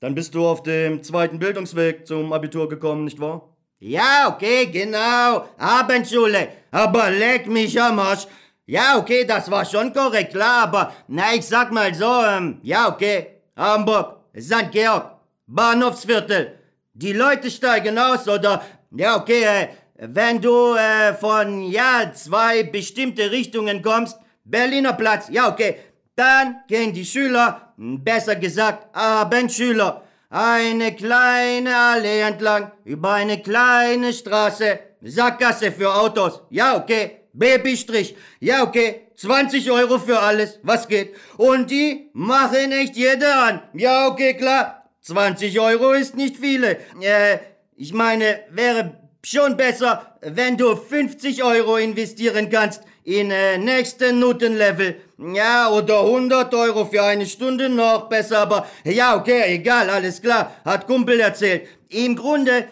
Dann 0.00 0.14
bist 0.14 0.34
du 0.34 0.46
auf 0.46 0.62
dem 0.62 1.02
zweiten 1.02 1.38
Bildungsweg 1.38 2.06
zum 2.06 2.34
Abitur 2.34 2.68
gekommen, 2.68 3.04
nicht 3.04 3.18
wahr? 3.18 3.48
Ja, 3.78 4.28
okay, 4.28 4.66
genau, 4.66 5.48
Abendschule, 5.56 6.48
aber 6.70 7.10
leck 7.10 7.46
mich 7.46 7.80
am 7.80 7.98
Arsch. 7.98 8.26
Ja, 8.66 8.98
okay, 8.98 9.24
das 9.24 9.50
war 9.50 9.64
schon 9.64 9.90
korrekt, 9.90 10.32
klar, 10.32 10.64
aber 10.64 10.92
na, 11.08 11.34
ich 11.34 11.46
sag 11.46 11.72
mal 11.72 11.94
so, 11.94 12.24
ähm, 12.26 12.58
ja, 12.62 12.90
okay, 12.90 13.40
Hamburg, 13.56 14.16
St. 14.38 14.70
Georg, 14.70 15.12
Bahnhofsviertel. 15.46 16.58
Die 16.92 17.14
Leute 17.14 17.50
steigen 17.50 17.98
aus 17.98 18.28
oder, 18.28 18.60
ja, 18.90 19.16
okay, 19.16 19.44
äh, 19.44 19.68
wenn 19.98 20.40
du 20.40 20.74
äh, 20.74 21.14
von, 21.14 21.62
ja, 21.62 22.10
zwei 22.12 22.62
bestimmte 22.62 23.30
Richtungen 23.30 23.82
kommst, 23.82 24.18
Berliner 24.44 24.92
Platz, 24.92 25.28
ja, 25.30 25.48
okay, 25.48 25.76
dann 26.14 26.56
gehen 26.68 26.92
die 26.92 27.04
Schüler, 27.04 27.72
hm, 27.76 28.02
besser 28.02 28.36
gesagt, 28.36 28.94
Abendschüler, 28.94 30.02
eine 30.30 30.94
kleine 30.94 31.76
Allee 31.76 32.20
entlang, 32.20 32.72
über 32.84 33.12
eine 33.12 33.40
kleine 33.40 34.12
Straße, 34.12 34.78
Sackgasse 35.02 35.72
für 35.72 35.94
Autos, 35.94 36.42
ja, 36.50 36.76
okay, 36.76 37.22
Babystrich, 37.32 38.16
ja, 38.40 38.62
okay, 38.62 39.02
20 39.16 39.70
Euro 39.70 39.98
für 39.98 40.18
alles, 40.18 40.58
was 40.62 40.88
geht. 40.88 41.14
Und 41.38 41.70
die 41.70 42.10
machen 42.12 42.72
echt 42.72 42.96
jeder 42.96 43.44
an, 43.44 43.62
ja, 43.72 44.08
okay, 44.08 44.34
klar, 44.34 44.90
20 45.02 45.58
Euro 45.60 45.92
ist 45.92 46.16
nicht 46.16 46.36
viele. 46.36 46.78
Äh, 47.00 47.38
ich 47.76 47.92
meine, 47.92 48.40
wäre 48.50 49.05
schon 49.26 49.56
besser, 49.56 50.18
wenn 50.20 50.56
du 50.56 50.76
50 50.76 51.42
Euro 51.42 51.76
investieren 51.76 52.48
kannst 52.48 52.82
in 53.02 53.30
äh, 53.30 53.58
nächsten 53.58 54.20
Notenlevel. 54.20 54.96
Ja, 55.34 55.70
oder 55.70 56.00
100 56.00 56.54
Euro 56.54 56.84
für 56.84 57.02
eine 57.02 57.26
Stunde 57.26 57.68
noch 57.68 58.08
besser, 58.08 58.38
aber 58.38 58.66
ja, 58.84 59.16
okay, 59.16 59.54
egal, 59.54 59.90
alles 59.90 60.22
klar, 60.22 60.54
hat 60.64 60.86
Kumpel 60.86 61.18
erzählt. 61.20 61.66
Im 61.88 62.14
Grunde, 62.14 62.68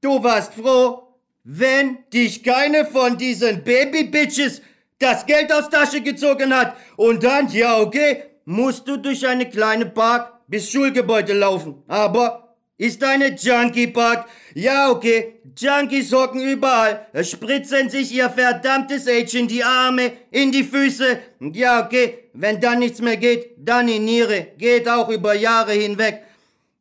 du 0.00 0.22
warst 0.22 0.54
froh, 0.54 1.02
wenn 1.44 1.98
dich 2.12 2.42
keine 2.42 2.86
von 2.86 3.18
diesen 3.18 3.62
Baby-Bitches 3.62 4.62
das 4.98 5.26
Geld 5.26 5.52
aus 5.52 5.68
Tasche 5.68 6.00
gezogen 6.00 6.54
hat. 6.54 6.76
Und 6.96 7.24
dann, 7.24 7.48
ja, 7.48 7.78
okay, 7.78 8.24
musst 8.44 8.88
du 8.88 8.96
durch 8.96 9.26
eine 9.26 9.48
kleine 9.48 9.86
Park 9.86 10.32
bis 10.46 10.70
Schulgebäude 10.70 11.32
laufen. 11.32 11.82
Aber 11.88 12.49
ist 12.80 13.04
eine 13.04 13.34
Junkie-Park. 13.34 14.26
Ja, 14.54 14.90
okay, 14.90 15.40
Junkies 15.56 16.10
hocken 16.12 16.40
überall, 16.40 17.06
spritzen 17.22 17.90
sich 17.90 18.10
ihr 18.10 18.30
verdammtes 18.30 19.06
Age 19.06 19.34
in 19.34 19.48
die 19.48 19.62
Arme, 19.62 20.12
in 20.30 20.50
die 20.50 20.64
Füße. 20.64 21.18
Ja, 21.52 21.84
okay, 21.84 22.30
wenn 22.32 22.58
dann 22.58 22.78
nichts 22.78 23.02
mehr 23.02 23.18
geht, 23.18 23.50
dann 23.58 23.86
in 23.88 24.06
Niere. 24.06 24.48
Geht 24.56 24.88
auch 24.88 25.10
über 25.10 25.34
Jahre 25.34 25.72
hinweg. 25.72 26.22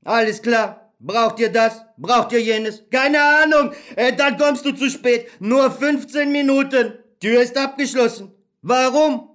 Alles 0.05 0.41
klar. 0.41 0.93
Braucht 1.01 1.39
ihr 1.39 1.51
das? 1.51 1.81
Braucht 1.97 2.31
ihr 2.31 2.41
jenes? 2.41 2.83
Keine 2.89 3.21
Ahnung. 3.21 3.73
Äh, 3.95 4.13
dann 4.13 4.37
kommst 4.37 4.65
du 4.65 4.71
zu 4.71 4.89
spät. 4.89 5.27
Nur 5.39 5.69
15 5.69 6.31
Minuten. 6.31 6.93
Tür 7.19 7.41
ist 7.41 7.57
abgeschlossen. 7.57 8.31
Warum? 8.61 9.29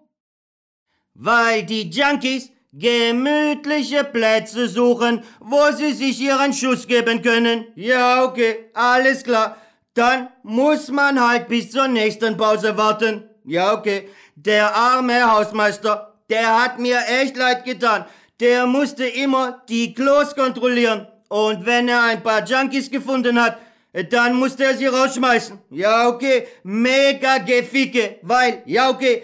Weil 1.14 1.62
die 1.64 1.90
Junkies 1.90 2.50
gemütliche 2.76 4.04
Plätze 4.04 4.68
suchen, 4.68 5.22
wo 5.40 5.70
sie 5.76 5.92
sich 5.92 6.20
ihren 6.20 6.52
Schuss 6.52 6.86
geben 6.86 7.22
können. 7.22 7.66
Ja, 7.76 8.24
okay, 8.24 8.70
alles 8.74 9.22
klar. 9.22 9.56
Dann 9.94 10.28
muss 10.42 10.88
man 10.88 11.20
halt 11.20 11.48
bis 11.48 11.70
zur 11.70 11.86
nächsten 11.86 12.36
Pause 12.36 12.76
warten. 12.76 13.28
Ja, 13.44 13.74
okay. 13.74 14.08
Der 14.34 14.74
arme 14.74 15.30
Hausmeister, 15.30 16.14
der 16.28 16.62
hat 16.62 16.80
mir 16.80 16.98
echt 17.22 17.36
leid 17.36 17.64
getan. 17.64 18.04
Der 18.40 18.66
musste 18.66 19.06
immer 19.06 19.62
die 19.68 19.94
Klos 19.94 20.34
kontrollieren. 20.34 21.06
Und 21.28 21.64
wenn 21.64 21.88
er 21.88 22.02
ein 22.02 22.22
paar 22.22 22.44
Junkies 22.44 22.90
gefunden 22.90 23.40
hat, 23.40 23.58
dann 24.10 24.34
musste 24.34 24.64
er 24.64 24.76
sie 24.76 24.86
rausschmeißen. 24.86 25.58
Ja, 25.70 26.08
okay. 26.08 26.48
Mega 26.64 27.38
Geficke. 27.38 28.18
Weil, 28.22 28.62
ja, 28.66 28.90
okay. 28.90 29.22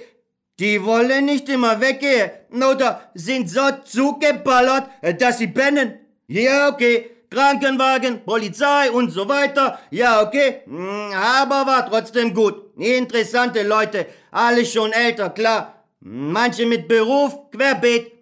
Die 0.60 0.84
wollen 0.84 1.24
nicht 1.24 1.48
immer 1.48 1.80
weggehen 1.80 2.30
oder 2.52 3.10
sind 3.14 3.48
so 3.50 3.62
zugeballert, 3.84 4.88
dass 5.18 5.38
sie 5.38 5.48
pennen. 5.48 5.94
Ja, 6.26 6.68
okay. 6.68 7.10
Krankenwagen, 7.30 8.24
Polizei 8.24 8.90
und 8.90 9.10
so 9.10 9.28
weiter. 9.28 9.78
Ja, 9.90 10.22
okay. 10.22 10.62
Hm, 10.64 11.12
Aber 11.14 11.64
war 11.64 11.88
trotzdem 11.88 12.34
gut. 12.34 12.76
Interessante 12.76 13.62
Leute. 13.62 14.06
Alle 14.32 14.66
schon 14.66 14.92
älter, 14.92 15.30
klar. 15.30 15.84
Manche 16.00 16.66
mit 16.66 16.88
Beruf, 16.88 17.50
querbeet. 17.52 18.12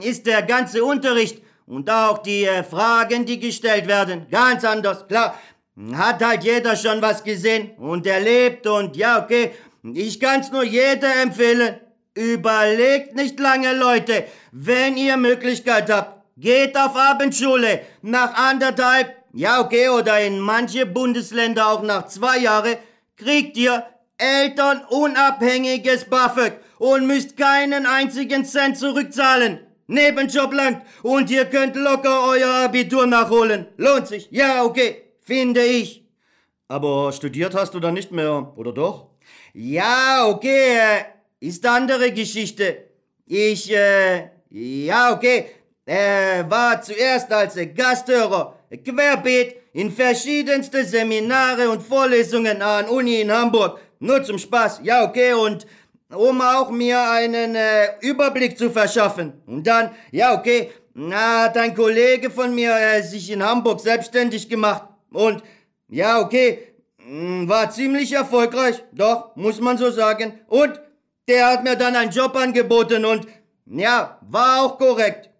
Ist 0.00 0.26
der 0.26 0.42
ganze 0.42 0.82
Unterricht 0.82 1.42
und 1.66 1.90
auch 1.90 2.18
die 2.18 2.44
äh, 2.44 2.62
Fragen, 2.62 3.26
die 3.26 3.38
gestellt 3.38 3.86
werden, 3.86 4.26
ganz 4.30 4.64
anders, 4.64 5.06
klar. 5.06 5.38
Hat 5.94 6.24
halt 6.24 6.44
jeder 6.44 6.76
schon 6.76 7.02
was 7.02 7.24
gesehen 7.24 7.72
und 7.78 8.06
erlebt 8.06 8.66
und 8.66 8.96
ja, 8.96 9.22
okay. 9.22 9.52
Ich 9.92 10.20
kann's 10.20 10.50
nur 10.50 10.64
jedem 10.64 11.10
empfehlen. 11.22 11.80
Überlegt 12.14 13.16
nicht 13.16 13.40
lange, 13.40 13.74
Leute. 13.74 14.24
Wenn 14.52 14.96
ihr 14.96 15.16
Möglichkeit 15.16 15.90
habt, 15.90 16.22
geht 16.36 16.76
auf 16.76 16.96
Abendschule. 16.96 17.80
Nach 18.02 18.34
anderthalb, 18.34 19.16
ja 19.32 19.60
okay, 19.60 19.88
oder 19.88 20.20
in 20.20 20.38
manche 20.38 20.86
Bundesländer 20.86 21.68
auch 21.68 21.82
nach 21.82 22.06
zwei 22.06 22.38
Jahren, 22.38 22.76
kriegt 23.16 23.56
ihr 23.56 23.84
elternunabhängiges 24.16 26.04
BAföG 26.04 26.54
und 26.78 27.06
müsst 27.06 27.36
keinen 27.36 27.84
einzigen 27.84 28.44
Cent 28.44 28.78
zurückzahlen. 28.78 29.60
Nebenjob 29.86 30.54
langt 30.54 30.82
und 31.02 31.30
ihr 31.30 31.44
könnt 31.46 31.76
locker 31.76 32.28
euer 32.28 32.64
Abitur 32.64 33.06
nachholen. 33.06 33.66
Lohnt 33.76 34.06
sich. 34.06 34.28
Ja, 34.30 34.62
okay, 34.62 35.02
finde 35.20 35.62
ich. 35.62 36.06
Aber 36.68 37.12
studiert 37.12 37.54
hast 37.54 37.74
du 37.74 37.80
dann 37.80 37.94
nicht 37.94 38.10
mehr, 38.10 38.52
oder 38.56 38.72
doch? 38.72 39.08
Ja, 39.52 40.26
okay, 40.26 41.04
ist 41.48 41.66
andere 41.66 42.10
Geschichte. 42.12 42.78
Ich, 43.26 43.70
äh, 43.70 44.30
ja, 44.50 45.12
okay, 45.12 45.46
äh, 45.84 46.44
war 46.48 46.80
zuerst 46.80 47.30
als 47.32 47.56
Gasthörer 47.74 48.58
querbeet 48.84 49.56
in 49.74 49.90
verschiedenste 49.90 50.84
Seminare 50.84 51.68
und 51.68 51.82
Vorlesungen 51.82 52.62
an 52.62 52.88
Uni 52.88 53.20
in 53.20 53.30
Hamburg. 53.30 53.78
Nur 53.98 54.22
zum 54.22 54.38
Spaß. 54.38 54.80
Ja, 54.84 55.04
okay, 55.04 55.34
und 55.34 55.66
um 56.10 56.40
auch 56.40 56.70
mir 56.70 57.00
einen 57.10 57.54
äh, 57.54 57.88
Überblick 58.00 58.56
zu 58.56 58.70
verschaffen. 58.70 59.34
Und 59.46 59.66
dann, 59.66 59.90
ja, 60.12 60.34
okay, 60.38 60.70
na, 60.94 61.44
hat 61.44 61.58
ein 61.58 61.74
Kollege 61.74 62.30
von 62.30 62.54
mir 62.54 62.74
äh, 62.74 63.02
sich 63.02 63.30
in 63.30 63.42
Hamburg 63.42 63.80
selbstständig 63.80 64.48
gemacht. 64.48 64.84
Und, 65.12 65.42
ja, 65.88 66.20
okay, 66.20 66.74
mh, 66.98 67.48
war 67.48 67.70
ziemlich 67.70 68.12
erfolgreich. 68.12 68.82
Doch, 68.92 69.34
muss 69.36 69.60
man 69.60 69.76
so 69.76 69.90
sagen. 69.90 70.40
Und 70.46 70.80
der 71.28 71.46
hat 71.50 71.64
mir 71.64 71.76
dann 71.76 71.96
einen 71.96 72.10
Job 72.10 72.36
angeboten 72.36 73.04
und, 73.04 73.26
ja, 73.66 74.18
war 74.22 74.62
auch 74.62 74.78
korrekt. 74.78 75.30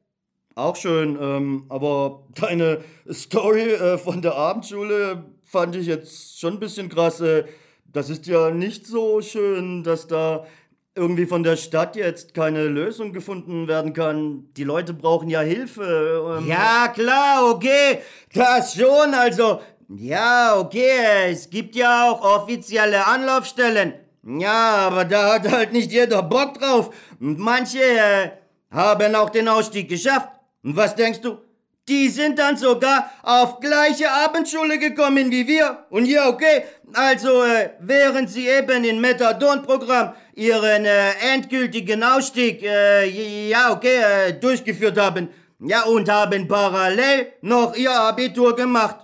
Auch 0.54 0.76
schön, 0.76 1.18
ähm, 1.20 1.66
aber 1.68 2.26
deine 2.34 2.84
Story 3.10 3.72
äh, 3.72 3.98
von 3.98 4.22
der 4.22 4.36
Abendschule 4.36 5.24
fand 5.42 5.74
ich 5.74 5.86
jetzt 5.86 6.38
schon 6.38 6.54
ein 6.54 6.60
bisschen 6.60 6.88
krass. 6.88 7.20
Äh, 7.20 7.44
das 7.92 8.08
ist 8.08 8.26
ja 8.26 8.50
nicht 8.50 8.86
so 8.86 9.20
schön, 9.20 9.82
dass 9.82 10.06
da 10.06 10.46
irgendwie 10.94 11.26
von 11.26 11.42
der 11.42 11.56
Stadt 11.56 11.96
jetzt 11.96 12.34
keine 12.34 12.64
Lösung 12.64 13.12
gefunden 13.12 13.66
werden 13.66 13.92
kann. 13.92 14.48
Die 14.56 14.62
Leute 14.62 14.94
brauchen 14.94 15.28
ja 15.28 15.40
Hilfe. 15.40 16.38
Ähm. 16.38 16.46
Ja, 16.46 16.88
klar, 16.88 17.50
okay, 17.50 17.98
das 18.32 18.74
schon, 18.74 19.12
also, 19.12 19.60
ja, 19.88 20.56
okay, 20.56 21.30
es 21.30 21.50
gibt 21.50 21.74
ja 21.74 22.10
auch 22.10 22.22
offizielle 22.22 23.06
Anlaufstellen. 23.06 23.94
Ja, 24.26 24.86
aber 24.86 25.04
da 25.04 25.34
hat 25.34 25.50
halt 25.50 25.72
nicht 25.72 25.92
jeder 25.92 26.22
Bock 26.22 26.58
drauf. 26.58 26.90
Und 27.20 27.38
manche 27.38 27.82
äh, 27.82 28.30
haben 28.70 29.14
auch 29.14 29.30
den 29.30 29.48
Ausstieg 29.48 29.88
geschafft. 29.88 30.30
Und 30.62 30.76
was 30.76 30.94
denkst 30.94 31.20
du? 31.20 31.38
Die 31.86 32.08
sind 32.08 32.38
dann 32.38 32.56
sogar 32.56 33.10
auf 33.22 33.60
gleiche 33.60 34.10
Abendschule 34.10 34.78
gekommen 34.78 35.30
wie 35.30 35.46
wir. 35.46 35.84
Und 35.90 36.06
ja, 36.06 36.28
okay, 36.30 36.64
also 36.94 37.42
äh, 37.42 37.70
während 37.80 38.30
sie 38.30 38.48
eben 38.48 38.84
im 38.84 39.02
Methadon-Programm 39.02 40.14
ihren 40.34 40.86
äh, 40.86 41.10
endgültigen 41.34 42.02
Ausstieg, 42.02 42.62
äh, 42.62 43.06
ja, 43.50 43.72
okay, 43.72 44.28
äh, 44.28 44.32
durchgeführt 44.32 44.98
haben. 44.98 45.28
Ja, 45.60 45.82
und 45.82 46.08
haben 46.08 46.48
parallel 46.48 47.32
noch 47.42 47.76
ihr 47.76 47.92
Abitur 47.92 48.56
gemacht. 48.56 48.96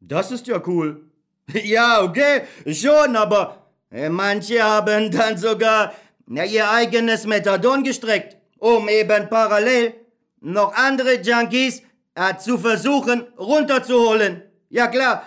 Das 0.00 0.30
ist 0.30 0.46
ja 0.46 0.62
cool. 0.66 1.04
ja, 1.52 2.02
okay, 2.02 2.42
schon, 2.66 3.14
aber 3.14 3.61
manche 4.10 4.62
haben 4.62 5.10
dann 5.10 5.36
sogar 5.36 5.92
ihr 6.26 6.70
eigenes 6.70 7.26
Methadon 7.26 7.82
gestreckt, 7.82 8.36
um 8.58 8.88
eben 8.88 9.28
parallel 9.28 9.94
noch 10.40 10.74
andere 10.74 11.20
Junkies 11.20 11.82
äh, 12.14 12.36
zu 12.36 12.58
versuchen 12.58 13.26
runterzuholen. 13.38 14.42
Ja 14.70 14.86
klar, 14.86 15.26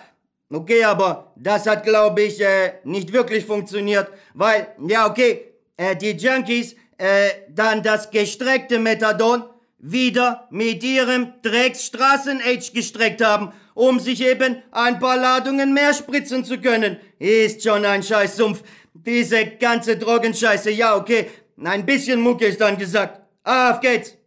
okay, 0.50 0.84
aber 0.84 1.34
das 1.36 1.68
hat, 1.68 1.84
glaube 1.84 2.24
ich, 2.24 2.42
äh, 2.42 2.74
nicht 2.84 3.14
wirklich 3.14 3.46
funktioniert, 3.46 4.10
weil, 4.34 4.68
ja 4.88 5.08
okay, 5.08 5.54
äh, 5.78 5.96
die 5.96 6.12
Junkies 6.12 6.76
äh, 6.98 7.30
dann 7.50 7.84
das 7.84 8.10
gestreckte 8.10 8.80
Methadon 8.80 9.44
wieder 9.92 10.48
mit 10.50 10.84
ihrem 10.84 11.34
Drecksstraßen-Age 11.44 12.74
gestreckt 12.74 13.24
haben, 13.24 13.54
um 13.76 14.00
sich 14.00 14.22
eben 14.22 14.64
ein 14.72 15.00
paar 15.00 15.18
Ladungen 15.18 15.74
mehr 15.74 15.94
spritzen 15.94 16.44
zu 16.44 16.60
können. 16.60 16.98
Ist 17.20 17.64
schon 17.64 17.86
ein 17.86 18.02
Scheißsumpf. 18.02 18.64
Diese 18.94 19.46
ganze 19.46 19.98
Drogenscheiße, 19.98 20.72
ja 20.72 20.96
okay, 20.96 21.30
ein 21.64 21.86
bisschen 21.86 22.22
Mucke 22.22 22.46
ist 22.48 22.62
dann 22.62 22.78
gesagt. 22.78 23.22
Auf 23.44 23.80
geht's! 23.80 24.18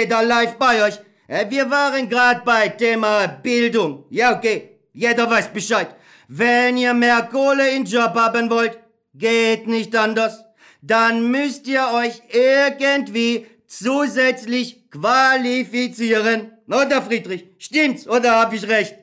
Wieder 0.00 0.22
live 0.22 0.56
bei 0.56 0.82
euch. 0.82 0.98
Äh, 1.28 1.48
wir 1.50 1.70
waren 1.70 2.08
gerade 2.08 2.42
bei 2.44 2.68
Thema 2.68 3.26
Bildung. 3.26 4.04
Ja, 4.10 4.36
okay. 4.36 4.78
Jeder 4.92 5.30
weiß 5.30 5.48
Bescheid. 5.48 5.94
Wenn 6.28 6.76
ihr 6.76 6.94
mehr 6.94 7.22
Kohle 7.30 7.70
in 7.70 7.84
Job 7.84 8.14
haben 8.14 8.50
wollt, 8.50 8.78
geht 9.14 9.66
nicht 9.66 9.94
anders. 9.94 10.44
Dann 10.82 11.30
müsst 11.30 11.66
ihr 11.66 11.86
euch 11.92 12.22
irgendwie 12.32 13.46
zusätzlich 13.66 14.90
qualifizieren. 14.90 16.52
Oder 16.66 17.02
Friedrich? 17.02 17.46
Stimmt's 17.58 18.08
oder 18.08 18.40
hab 18.40 18.52
ich 18.52 18.66
recht? 18.68 18.96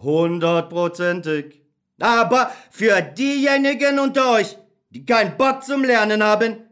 Hundertprozentig. 0.00 1.62
Aber 2.00 2.52
für 2.70 3.02
diejenigen 3.02 3.98
unter 3.98 4.32
euch, 4.32 4.56
die 4.90 5.04
keinen 5.04 5.36
Bock 5.36 5.64
zum 5.64 5.84
Lernen 5.84 6.22
haben, 6.22 6.67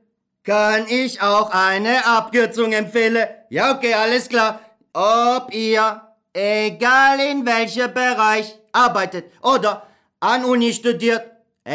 kann 0.47 0.86
ich 0.88 1.20
auch 1.20 1.51
eine 1.51 2.07
Abkürzung 2.07 2.72
empfehlen. 2.72 3.26
Ja, 3.51 3.74
okay, 3.74 3.94
alles 3.94 4.28
klar. 4.28 4.61
Ob 4.92 5.53
ihr, 5.53 6.01
egal 6.32 7.18
in 7.20 7.44
welchem 7.44 7.92
Bereich, 7.92 8.57
arbeitet 8.70 9.24
oder 9.42 9.86
an 10.20 10.44
Uni 10.44 10.72
studiert, 10.72 11.24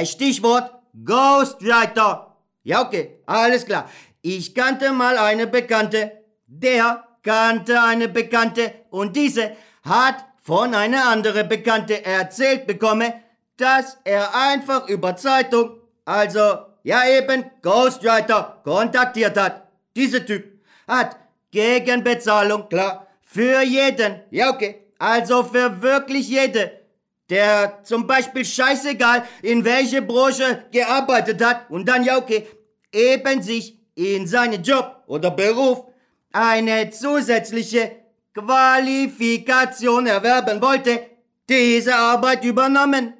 Stichwort 0.05 0.71
Ghostwriter. 1.03 2.33
Ja, 2.63 2.81
okay, 2.81 3.19
alles 3.25 3.65
klar. 3.65 3.89
Ich 4.21 4.55
kannte 4.55 4.91
mal 4.93 5.17
eine 5.17 5.47
Bekannte, 5.47 6.11
der 6.47 7.03
kannte 7.23 7.81
eine 7.81 8.07
Bekannte 8.07 8.73
und 8.89 9.15
diese 9.15 9.51
hat 9.83 10.23
von 10.41 10.73
einer 10.73 11.09
anderen 11.09 11.49
Bekannte 11.49 12.05
erzählt 12.05 12.67
bekommen, 12.67 13.11
dass 13.57 13.97
er 14.05 14.33
einfach 14.33 14.87
über 14.87 15.15
Zeitung, 15.17 15.77
also 16.05 16.70
ja 16.83 17.07
eben. 17.07 17.45
Ghostwriter, 17.61 18.61
kontaktiert 18.63 19.37
hat. 19.37 19.67
Dieser 19.95 20.25
Typ 20.25 20.61
hat 20.87 21.17
gegen 21.51 22.03
Bezahlung, 22.03 22.69
klar, 22.69 23.07
für 23.21 23.61
jeden, 23.61 24.21
ja 24.29 24.49
okay, 24.49 24.87
also 24.99 25.43
für 25.43 25.81
wirklich 25.81 26.29
jede, 26.29 26.71
der 27.29 27.79
zum 27.83 28.05
Beispiel 28.05 28.43
scheißegal 28.43 29.23
in 29.41 29.63
welche 29.63 30.01
Branche 30.01 30.65
gearbeitet 30.71 31.43
hat. 31.43 31.69
Und 31.69 31.87
dann 31.87 32.03
ja 32.03 32.17
okay, 32.17 32.45
eben 32.91 33.41
sich 33.41 33.79
in 33.95 34.27
seinen 34.27 34.63
Job 34.63 35.03
oder 35.07 35.31
Beruf 35.31 35.85
eine 36.33 36.89
zusätzliche 36.89 37.91
Qualifikation 38.33 40.07
erwerben 40.07 40.61
wollte, 40.61 41.07
diese 41.49 41.95
Arbeit 41.95 42.43
übernommen. 42.43 43.13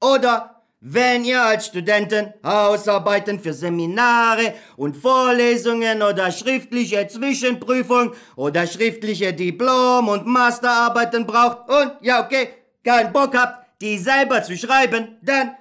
Oder 0.00 0.57
wenn 0.80 1.24
ihr 1.24 1.42
als 1.42 1.66
Studenten 1.66 2.32
Hausarbeiten 2.44 3.40
für 3.40 3.52
Seminare 3.52 4.54
und 4.76 4.96
Vorlesungen 4.96 6.02
oder 6.02 6.30
schriftliche 6.30 7.06
Zwischenprüfung 7.08 8.12
oder 8.36 8.66
schriftliche 8.66 9.32
Diplom- 9.32 10.08
und 10.08 10.26
Masterarbeiten 10.26 11.26
braucht 11.26 11.68
und, 11.68 11.92
ja 12.02 12.24
okay, 12.24 12.50
keinen 12.84 13.12
Bock 13.12 13.36
habt, 13.36 13.66
die 13.80 13.98
selber 13.98 14.42
zu 14.42 14.56
schreiben, 14.56 15.18
dann, 15.22 15.56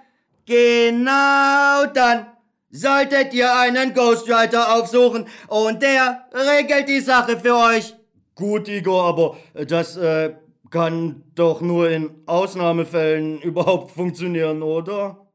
genau 0.45 1.85
dann, 1.93 2.27
solltet 2.69 3.33
ihr 3.33 3.55
einen 3.55 3.93
Ghostwriter 3.93 4.75
aufsuchen 4.75 5.25
und 5.47 5.81
der 5.81 6.27
regelt 6.33 6.87
die 6.89 6.99
Sache 6.99 7.39
für 7.39 7.55
euch. 7.55 7.95
Gut, 8.35 8.67
Igor, 8.67 9.03
aber 9.05 9.37
das 9.65 9.97
äh, 9.97 10.35
kann 10.69 11.23
doch 11.35 11.61
nur 11.61 11.89
in 11.89 12.09
Ausnahmefällen 12.25 13.41
überhaupt 13.41 13.91
funktionieren, 13.91 14.61
oder? 14.61 15.27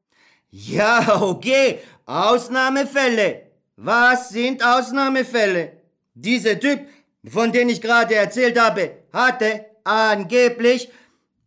Ja, 0.51 1.21
okay, 1.23 1.79
Ausnahmefälle. 2.07 3.51
Was 3.77 4.29
sind 4.31 4.63
Ausnahmefälle? 4.63 5.73
Dieser 6.15 6.61
Typ, 6.61 6.81
von 7.27 7.51
dem 7.53 7.69
ich 7.71 7.81
gerade 7.81 8.15
erzählt 8.15 8.61
habe, 8.61 8.99
hatte 9.13 9.65
angeblich 9.85 10.91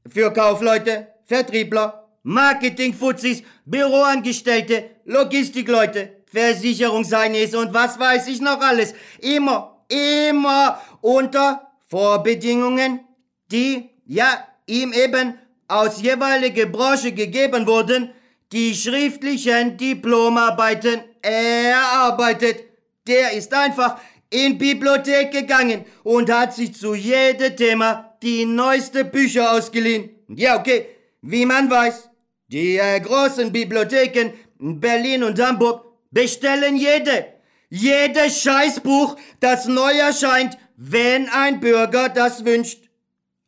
für 0.08 0.32
Kaufleute, 0.34 1.08
Vertriebler, 1.26 2.08
Marketingfuzis, 2.24 3.44
Büroangestellte, 3.66 4.90
Logistikleute, 5.06 6.24
Versicherungsheinis 6.26 7.54
und 7.54 7.74
was 7.74 8.00
weiß 8.00 8.28
ich 8.28 8.42
noch 8.42 8.60
alles. 8.60 8.96
Immer, 9.22 9.86
immer 9.88 10.82
unter 11.02 11.72
Vorbedingungen, 11.86 13.05
die, 13.52 13.90
ja, 14.06 14.48
ihm 14.68 14.94
eben 14.94 15.38
aus 15.68 16.02
jeweiliger 16.02 16.66
Branche 16.66 17.12
gegeben 17.12 17.66
wurden, 17.68 18.12
die 18.52 18.74
schriftlichen 18.76 19.78
Diplomarbeiten 19.78 21.02
erarbeitet. 21.22 22.64
Der 23.08 23.32
ist 23.34 23.54
einfach 23.54 24.00
in 24.30 24.58
Bibliothek 24.58 25.32
gegangen 25.32 25.86
und 26.04 26.32
hat 26.32 26.54
sich 26.54 26.74
zu 26.74 26.96
jedem 26.96 27.56
Thema 27.56 28.16
die 28.22 28.46
neueste 28.46 29.06
Bücher 29.06 29.52
ausgeliehen. 29.52 30.10
Ja, 30.30 30.60
okay, 30.60 30.88
wie 31.22 31.46
man 31.46 31.70
weiß, 31.70 32.10
die 32.48 32.78
äh, 32.78 33.00
großen 33.00 33.52
Bibliotheken 33.52 34.34
in 34.60 34.80
Berlin 34.80 35.24
und 35.24 35.40
Hamburg 35.40 35.86
bestellen 36.12 36.78
jede, 36.78 37.26
jedes 37.70 38.42
Scheißbuch, 38.42 39.16
das 39.40 39.68
neu 39.68 39.94
erscheint, 39.94 40.58
wenn 40.78 41.30
ein 41.30 41.60
Bürger 41.60 42.10
das 42.10 42.46
wünscht. 42.46 42.85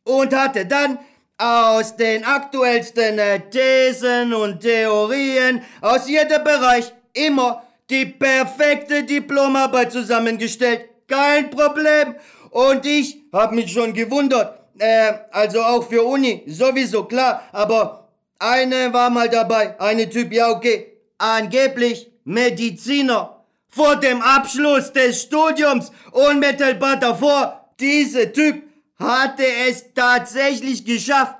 Und 0.08 0.34
hatte 0.34 0.64
dann 0.64 0.98
aus 1.36 1.94
den 1.94 2.24
aktuellsten 2.24 3.18
äh, 3.18 3.40
Thesen 3.50 4.32
und 4.32 4.60
Theorien 4.60 5.62
aus 5.82 6.08
jedem 6.08 6.42
Bereich 6.42 6.92
immer 7.12 7.62
die 7.90 8.06
perfekte 8.06 9.04
Diplomarbeit 9.04 9.92
zusammengestellt. 9.92 10.88
Kein 11.06 11.50
Problem. 11.50 12.14
Und 12.50 12.86
ich 12.86 13.18
hab 13.32 13.52
mich 13.52 13.70
schon 13.70 13.92
gewundert. 13.92 14.58
Äh, 14.78 15.12
also 15.30 15.60
auch 15.62 15.86
für 15.86 16.02
Uni, 16.02 16.42
sowieso 16.46 17.04
klar. 17.04 17.42
Aber 17.52 18.08
eine 18.38 18.92
war 18.92 19.10
mal 19.10 19.28
dabei. 19.28 19.78
Eine 19.78 20.08
Typ, 20.08 20.32
ja 20.32 20.50
okay. 20.50 20.86
Angeblich 21.18 22.10
Mediziner. 22.24 23.44
Vor 23.68 23.96
dem 23.96 24.22
Abschluss 24.22 24.90
des 24.92 25.22
Studiums 25.22 25.92
unmittelbar 26.12 26.96
davor. 26.96 27.68
Dieser 27.78 28.32
Typ 28.32 28.67
hatte 28.98 29.44
es 29.68 29.94
tatsächlich 29.94 30.84
geschafft, 30.84 31.34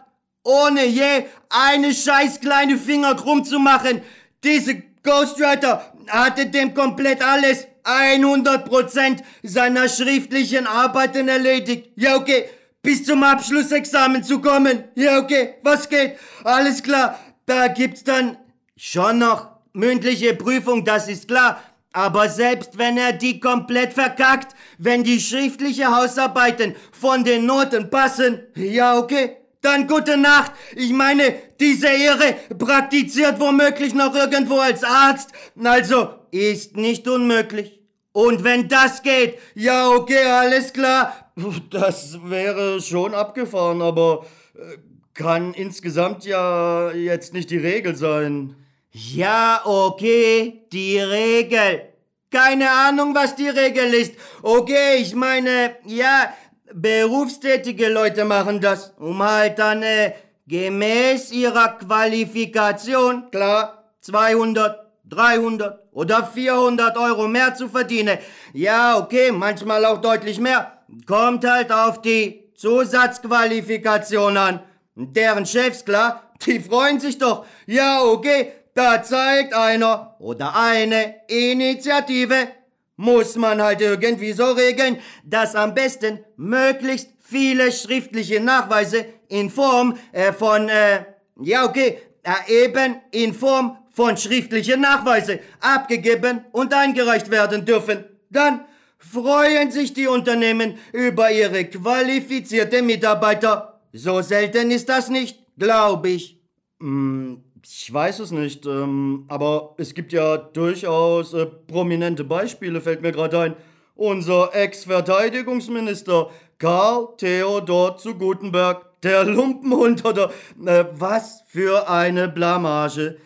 ohne 0.44 0.86
je 0.86 1.24
eine 1.50 1.92
scheiß 1.92 2.40
kleine 2.40 2.78
Finger 2.78 3.14
krumm 3.14 3.44
zu 3.44 3.58
machen. 3.58 4.00
Diese 4.44 4.82
Ghostwriter 5.02 5.92
hatte 6.08 6.46
dem 6.46 6.74
komplett 6.74 7.22
alles 7.22 7.66
100% 7.84 9.22
seiner 9.42 9.88
schriftlichen 9.88 10.66
Arbeiten 10.66 11.28
erledigt. 11.28 11.90
Ja, 11.96 12.16
okay, 12.16 12.48
bis 12.82 13.04
zum 13.04 13.22
Abschlussexamen 13.22 14.22
zu 14.22 14.40
kommen. 14.40 14.84
Ja, 14.94 15.18
okay, 15.18 15.54
was 15.62 15.88
geht? 15.88 16.16
Alles 16.44 16.82
klar. 16.82 17.18
Da 17.46 17.68
gibt's 17.68 18.04
dann 18.04 18.36
schon 18.76 19.18
noch 19.18 19.48
mündliche 19.72 20.34
Prüfung, 20.34 20.84
das 20.84 21.08
ist 21.08 21.28
klar. 21.28 21.62
Aber 21.98 22.28
selbst 22.28 22.78
wenn 22.78 22.96
er 22.96 23.12
die 23.12 23.40
komplett 23.40 23.92
verkackt, 23.92 24.54
wenn 24.78 25.02
die 25.02 25.18
schriftliche 25.18 25.88
Hausarbeiten 25.88 26.76
von 26.92 27.24
den 27.24 27.44
Noten 27.44 27.90
passen, 27.90 28.38
ja 28.54 28.96
okay, 28.96 29.38
dann 29.62 29.88
gute 29.88 30.16
Nacht. 30.16 30.52
Ich 30.76 30.92
meine, 30.92 31.34
diese 31.58 31.88
Ehre 31.88 32.36
praktiziert 32.56 33.40
womöglich 33.40 33.94
noch 33.94 34.14
irgendwo 34.14 34.58
als 34.60 34.84
Arzt. 34.84 35.30
Also, 35.60 36.10
ist 36.30 36.76
nicht 36.76 37.08
unmöglich. 37.08 37.80
Und 38.12 38.44
wenn 38.44 38.68
das 38.68 39.02
geht, 39.02 39.36
ja 39.56 39.88
okay, 39.88 40.22
alles 40.22 40.72
klar. 40.72 41.32
Das 41.70 42.16
wäre 42.22 42.80
schon 42.80 43.12
abgefahren, 43.12 43.82
aber 43.82 44.24
äh, 44.54 44.76
kann 45.14 45.52
insgesamt 45.52 46.24
ja 46.24 46.92
jetzt 46.92 47.32
nicht 47.32 47.50
die 47.50 47.58
Regel 47.58 47.96
sein. 47.96 48.54
Ja, 48.90 49.60
okay, 49.64 50.62
die 50.72 50.98
Regel. 50.98 51.87
Keine 52.30 52.70
Ahnung, 52.70 53.14
was 53.14 53.36
die 53.36 53.48
Regel 53.48 53.94
ist. 53.94 54.14
Okay, 54.42 54.96
ich 54.98 55.14
meine, 55.14 55.76
ja, 55.86 56.32
berufstätige 56.74 57.88
Leute 57.88 58.24
machen 58.24 58.60
das, 58.60 58.92
um 58.98 59.22
halt 59.22 59.58
dann 59.58 59.82
äh, 59.82 60.12
gemäß 60.46 61.32
ihrer 61.32 61.78
Qualifikation, 61.78 63.30
klar, 63.30 63.92
200, 64.02 64.78
300 65.06 65.88
oder 65.92 66.26
400 66.26 66.96
Euro 66.98 67.28
mehr 67.28 67.54
zu 67.54 67.68
verdienen. 67.68 68.18
Ja, 68.52 68.98
okay, 68.98 69.32
manchmal 69.32 69.84
auch 69.86 70.00
deutlich 70.00 70.38
mehr. 70.38 70.72
Kommt 71.06 71.46
halt 71.46 71.72
auf 71.72 72.02
die 72.02 72.52
Zusatzqualifikation 72.54 74.36
an. 74.36 74.60
Deren 74.94 75.46
Chefs, 75.46 75.84
klar, 75.84 76.22
die 76.44 76.60
freuen 76.60 77.00
sich 77.00 77.18
doch. 77.18 77.46
Ja, 77.66 78.02
okay, 78.02 78.52
da 78.78 79.02
zeigt 79.02 79.54
einer 79.54 80.14
oder 80.20 80.54
eine 80.54 81.16
Initiative. 81.26 82.48
Muss 82.94 83.34
man 83.34 83.60
halt 83.60 83.80
irgendwie 83.80 84.32
so 84.32 84.52
regeln, 84.52 84.98
dass 85.24 85.56
am 85.56 85.74
besten 85.74 86.20
möglichst 86.36 87.08
viele 87.18 87.72
schriftliche 87.72 88.38
Nachweise 88.40 89.04
in 89.28 89.50
Form 89.50 89.98
äh, 90.12 90.32
von, 90.32 90.68
äh, 90.68 91.04
ja 91.40 91.64
okay, 91.64 91.98
äh, 92.22 92.64
eben 92.64 93.00
in 93.10 93.34
Form 93.34 93.78
von 93.90 94.16
schriftlichen 94.16 94.80
Nachweise 94.80 95.40
abgegeben 95.60 96.44
und 96.52 96.72
eingereicht 96.72 97.32
werden 97.32 97.64
dürfen. 97.64 98.04
Dann 98.30 98.64
freuen 98.98 99.72
sich 99.72 99.92
die 99.92 100.06
Unternehmen 100.06 100.78
über 100.92 101.32
ihre 101.32 101.64
qualifizierte 101.64 102.82
Mitarbeiter. 102.82 103.80
So 103.92 104.22
selten 104.22 104.70
ist 104.70 104.88
das 104.88 105.08
nicht, 105.08 105.44
glaube 105.56 106.10
ich. 106.10 106.40
Hm, 106.80 107.42
ich 107.70 107.92
weiß 107.92 108.20
es 108.20 108.30
nicht, 108.30 108.64
ähm, 108.66 109.24
aber 109.28 109.74
es 109.76 109.92
gibt 109.92 110.12
ja 110.12 110.36
durchaus 110.38 111.34
äh, 111.34 111.46
prominente 111.46 112.24
Beispiele, 112.24 112.80
fällt 112.80 113.02
mir 113.02 113.12
gerade 113.12 113.38
ein. 113.40 113.56
unser 113.94 114.54
Ex-Verteidigungsminister 114.54 116.30
Karl 116.58 117.08
Theodor 117.18 117.96
zu 117.96 118.14
Gutenberg, 118.14 119.00
der 119.02 119.24
Lumpenhund 119.24 120.04
oder 120.04 120.30
äh, 120.64 120.84
was 120.92 121.42
für 121.46 121.88
eine 121.90 122.28
Blamage. 122.28 123.18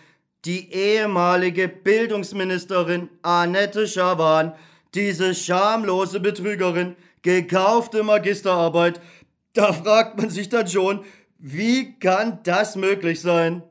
Die 0.45 0.72
ehemalige 0.72 1.68
Bildungsministerin 1.68 3.11
Annette 3.22 3.86
Schawan, 3.86 4.55
diese 4.95 5.34
schamlose 5.34 6.18
Betrügerin, 6.20 6.97
gekaufte 7.22 8.03
Magisterarbeit, 8.03 9.01
da 9.53 9.72
fragt 9.72 10.18
man 10.18 10.30
sich 10.30 10.49
dann 10.49 10.66
schon, 10.66 11.05
wie 11.38 11.99
kann 11.99 12.40
das 12.43 12.76
möglich 12.76 13.20
sein? 13.20 13.62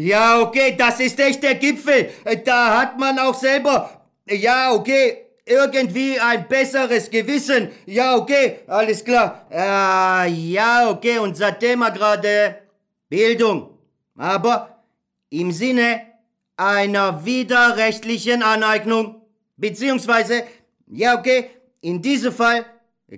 Ja, 0.00 0.40
okay, 0.40 0.76
das 0.78 1.00
ist 1.00 1.18
echt 1.18 1.42
der 1.42 1.56
Gipfel. 1.56 2.10
Da 2.44 2.78
hat 2.78 3.00
man 3.00 3.18
auch 3.18 3.34
selber, 3.34 4.06
ja, 4.28 4.72
okay, 4.72 5.26
irgendwie 5.44 6.20
ein 6.20 6.46
besseres 6.46 7.10
Gewissen. 7.10 7.70
Ja, 7.84 8.14
okay, 8.14 8.60
alles 8.68 9.04
klar. 9.04 9.48
Äh, 9.50 10.30
ja, 10.30 10.88
okay, 10.88 11.18
unser 11.18 11.58
Thema 11.58 11.90
gerade 11.90 12.58
Bildung. 13.08 13.70
Aber 14.16 14.84
im 15.30 15.50
Sinne 15.50 16.02
einer 16.56 17.24
widerrechtlichen 17.24 18.44
Aneignung. 18.44 19.20
Beziehungsweise, 19.56 20.44
ja, 20.86 21.18
okay, 21.18 21.50
in 21.80 22.00
diesem 22.00 22.32
Fall 22.32 22.64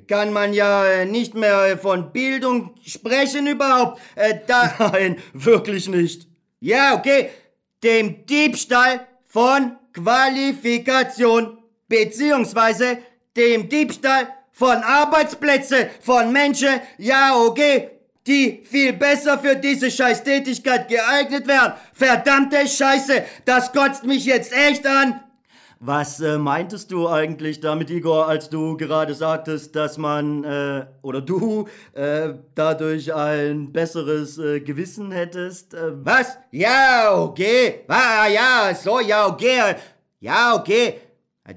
kann 0.06 0.32
man 0.32 0.54
ja 0.54 1.04
nicht 1.04 1.34
mehr 1.34 1.76
von 1.76 2.10
Bildung 2.10 2.74
sprechen 2.82 3.46
überhaupt. 3.46 4.00
Äh, 4.14 4.38
da 4.46 4.72
Nein, 4.92 5.18
wirklich 5.34 5.86
nicht. 5.86 6.29
Ja, 6.60 6.94
okay. 6.94 7.30
Dem 7.82 8.26
Diebstahl 8.26 9.06
von 9.26 9.76
Qualifikation 9.92 11.58
beziehungsweise 11.88 12.98
dem 13.36 13.68
Diebstahl 13.68 14.28
von 14.52 14.76
Arbeitsplätzen 14.82 15.86
von 16.00 16.32
Menschen, 16.32 16.80
ja, 16.98 17.34
okay, 17.36 17.90
die 18.26 18.62
viel 18.64 18.92
besser 18.92 19.38
für 19.38 19.56
diese 19.56 19.90
Scheißtätigkeit 19.90 20.88
geeignet 20.88 21.46
wären. 21.46 21.72
Verdammte 21.94 22.68
Scheiße, 22.68 23.24
das 23.44 23.72
kotzt 23.72 24.04
mich 24.04 24.26
jetzt 24.26 24.52
echt 24.52 24.86
an. 24.86 25.20
Was 25.82 26.20
äh, 26.20 26.36
meintest 26.36 26.92
du 26.92 27.08
eigentlich 27.08 27.60
damit, 27.60 27.88
Igor, 27.88 28.28
als 28.28 28.50
du 28.50 28.76
gerade 28.76 29.14
sagtest, 29.14 29.74
dass 29.74 29.96
man 29.96 30.44
äh, 30.44 30.84
oder 31.00 31.22
du 31.22 31.68
äh, 31.94 32.34
dadurch 32.54 33.14
ein 33.14 33.72
besseres 33.72 34.36
äh, 34.36 34.60
Gewissen 34.60 35.10
hättest? 35.10 35.72
Äh, 35.72 35.92
was? 36.04 36.36
Ja, 36.50 37.14
okay. 37.14 37.80
Ah, 37.88 38.26
ja, 38.26 38.74
so, 38.74 39.00
ja, 39.00 39.26
okay. 39.26 39.76
Ja, 40.18 40.54
okay. 40.54 41.00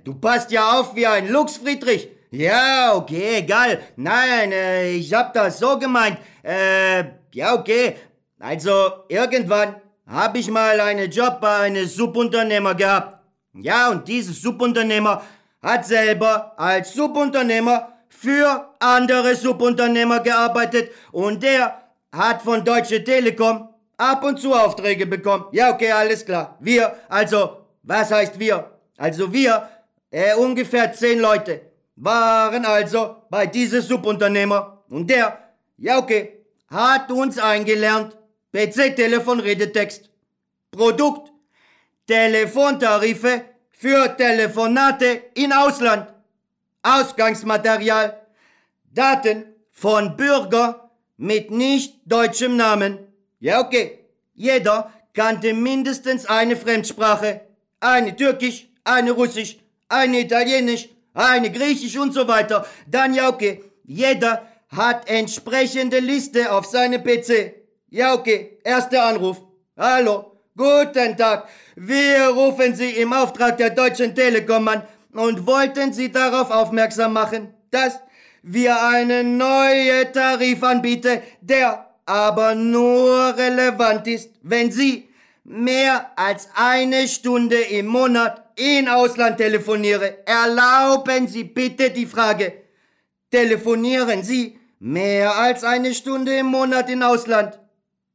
Du 0.05 0.13
passt 0.13 0.51
ja 0.53 0.79
auf 0.79 0.95
wie 0.95 1.05
ein 1.05 1.27
Lux, 1.27 1.57
Friedrich. 1.57 2.07
Ja, 2.31 2.93
okay, 2.95 3.39
egal. 3.39 3.81
Nein, 3.97 4.53
äh, 4.53 4.91
ich 4.91 5.13
hab 5.13 5.33
das 5.33 5.59
so 5.59 5.77
gemeint. 5.77 6.17
Äh, 6.43 7.03
ja, 7.33 7.55
okay. 7.55 7.97
Also, 8.39 8.71
irgendwann 9.09 9.75
habe 10.07 10.37
ich 10.37 10.49
mal 10.49 10.79
einen 10.79 11.11
Job 11.11 11.41
bei 11.41 11.57
einem 11.57 11.85
Subunternehmer 11.85 12.73
gehabt. 12.73 13.22
Ja, 13.55 13.89
und 13.89 14.07
dieser 14.07 14.33
Subunternehmer 14.33 15.23
hat 15.61 15.85
selber 15.85 16.53
als 16.57 16.93
Subunternehmer 16.93 17.93
für 18.09 18.69
andere 18.79 19.35
Subunternehmer 19.35 20.19
gearbeitet 20.21 20.91
und 21.11 21.43
der 21.43 21.81
hat 22.11 22.41
von 22.41 22.63
Deutsche 22.63 23.03
Telekom 23.03 23.69
ab 23.97 24.23
und 24.23 24.39
zu 24.39 24.53
Aufträge 24.53 25.05
bekommen. 25.05 25.45
Ja, 25.51 25.71
okay, 25.73 25.91
alles 25.91 26.25
klar. 26.25 26.57
Wir, 26.59 26.95
also, 27.09 27.57
was 27.83 28.11
heißt 28.11 28.39
wir? 28.39 28.71
Also 28.97 29.31
wir, 29.31 29.69
äh, 30.09 30.35
ungefähr 30.35 30.91
zehn 30.93 31.19
Leute, 31.19 31.61
waren 31.95 32.65
also 32.65 33.17
bei 33.29 33.45
diesem 33.45 33.81
Subunternehmer 33.81 34.83
und 34.89 35.09
der, 35.09 35.37
ja 35.77 35.97
okay, 35.97 36.45
hat 36.67 37.11
uns 37.11 37.37
eingelernt. 37.37 38.17
PC-Telefon, 38.51 39.39
Redetext. 39.39 40.09
Produkt 40.71 41.32
Telefontarife 42.07 43.45
für 43.69 44.15
Telefonate 44.15 45.23
in 45.35 45.53
Ausland, 45.53 46.07
Ausgangsmaterial, 46.81 48.21
Daten 48.93 49.45
von 49.71 50.15
Bürger 50.15 50.91
mit 51.17 51.51
nicht 51.51 51.99
deutschem 52.05 52.57
Namen. 52.57 52.99
Ja, 53.39 53.61
okay. 53.61 53.99
Jeder 54.33 54.91
kannte 55.13 55.53
mindestens 55.53 56.25
eine 56.25 56.55
Fremdsprache. 56.55 57.41
Eine 57.79 58.15
Türkisch, 58.15 58.67
eine 58.83 59.11
Russisch, 59.11 59.57
eine 59.89 60.21
Italienisch, 60.21 60.89
eine 61.13 61.51
Griechisch 61.51 61.97
und 61.97 62.13
so 62.13 62.27
weiter. 62.27 62.65
Dann 62.87 63.13
ja, 63.13 63.29
okay. 63.29 63.63
Jeder 63.83 64.47
hat 64.69 65.09
entsprechende 65.09 65.99
Liste 65.99 66.51
auf 66.51 66.65
seinem 66.65 67.03
PC. 67.03 67.53
Ja, 67.89 68.13
okay. 68.13 68.59
Erster 68.63 69.05
Anruf. 69.05 69.41
Hallo. 69.77 70.32
Guten 70.55 71.17
Tag. 71.17 71.47
Wir 71.75 72.27
rufen 72.27 72.75
Sie 72.75 72.91
im 72.91 73.11
Auftrag 73.11 73.57
der 73.57 73.71
Deutschen 73.71 74.13
Telekom 74.13 74.67
an 74.67 74.83
und 75.11 75.47
wollten 75.47 75.91
Sie 75.91 76.11
darauf 76.11 76.51
aufmerksam 76.51 77.13
machen, 77.13 77.51
dass 77.71 77.99
wir 78.43 78.79
einen 78.83 79.37
neuen 79.37 80.13
Tarif 80.13 80.61
anbieten, 80.61 81.23
der 81.41 81.89
aber 82.05 82.53
nur 82.53 83.35
relevant 83.35 84.05
ist, 84.07 84.29
wenn 84.43 84.71
Sie 84.71 85.09
mehr 85.43 86.11
als 86.15 86.49
eine 86.55 87.07
Stunde 87.07 87.59
im 87.59 87.87
Monat 87.87 88.51
in 88.55 88.87
Ausland 88.87 89.37
telefonieren. 89.37 90.11
Erlauben 90.23 91.27
Sie 91.27 91.45
bitte 91.45 91.89
die 91.89 92.05
Frage. 92.05 92.53
Telefonieren 93.31 94.21
Sie 94.21 94.59
mehr 94.77 95.35
als 95.35 95.63
eine 95.63 95.95
Stunde 95.95 96.37
im 96.37 96.45
Monat 96.45 96.91
in 96.91 97.01
Ausland? 97.01 97.57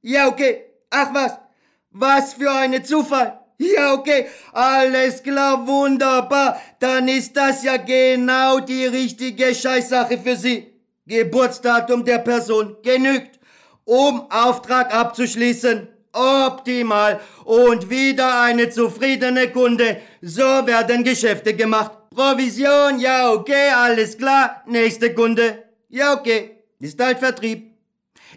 Ja, 0.03 0.29
okay. 0.29 0.67
Ach 0.91 1.13
was. 1.13 1.48
Was 1.91 2.35
für 2.35 2.51
ein 2.51 2.85
Zufall! 2.85 3.39
Ja, 3.59 3.95
okay, 3.95 4.27
alles 4.53 5.21
klar, 5.21 5.67
wunderbar. 5.67 6.61
Dann 6.79 7.09
ist 7.09 7.37
das 7.37 7.65
ja 7.65 7.77
genau 7.77 8.61
die 8.61 8.87
richtige 8.87 9.53
Scheißsache 9.53 10.17
für 10.19 10.37
Sie. 10.37 10.73
Geburtsdatum 11.07 12.05
der 12.05 12.19
Person 12.19 12.77
genügt, 12.83 13.41
um 13.85 14.31
Auftrag 14.31 14.95
abzuschließen. 14.95 15.89
Optimal. 16.13 17.21
Und 17.45 17.91
wieder 17.91 18.43
eine 18.43 18.71
zufriedene 18.71 19.51
Kunde. 19.51 20.03
So 20.23 20.43
werden 20.43 21.03
Geschäfte 21.03 21.55
gemacht. 21.55 21.93
Provision, 22.15 23.01
ja, 23.01 23.33
okay, 23.33 23.71
alles 23.75 24.17
klar. 24.17 24.63
Nächste 24.67 25.15
Kunde. 25.15 25.65
Ja, 25.89 26.15
okay. 26.15 26.59
Ist 26.79 27.01
halt 27.03 27.19
Vertrieb. 27.19 27.73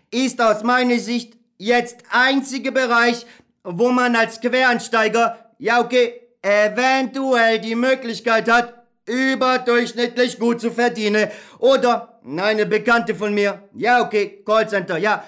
Ist 0.10 0.42
aus 0.42 0.64
meiner 0.64 1.00
Sicht 1.00 1.38
jetzt 1.58 1.98
einziger 2.10 2.72
Bereich, 2.72 3.26
wo 3.64 3.90
man 3.90 4.16
als 4.16 4.40
Quereinsteiger, 4.40 5.52
ja 5.58 5.82
okay, 5.82 6.22
eventuell 6.42 7.60
die 7.60 7.76
Möglichkeit 7.76 8.50
hat, 8.50 8.74
überdurchschnittlich 9.06 10.40
gut 10.40 10.62
zu 10.62 10.72
verdienen. 10.72 11.30
Oder 11.60 12.20
eine 12.38 12.66
Bekannte 12.66 13.16
von 13.16 13.34
mir, 13.34 13.64
ja 13.74 14.02
okay, 14.02 14.44
Callcenter, 14.46 14.98
ja, 14.98 15.24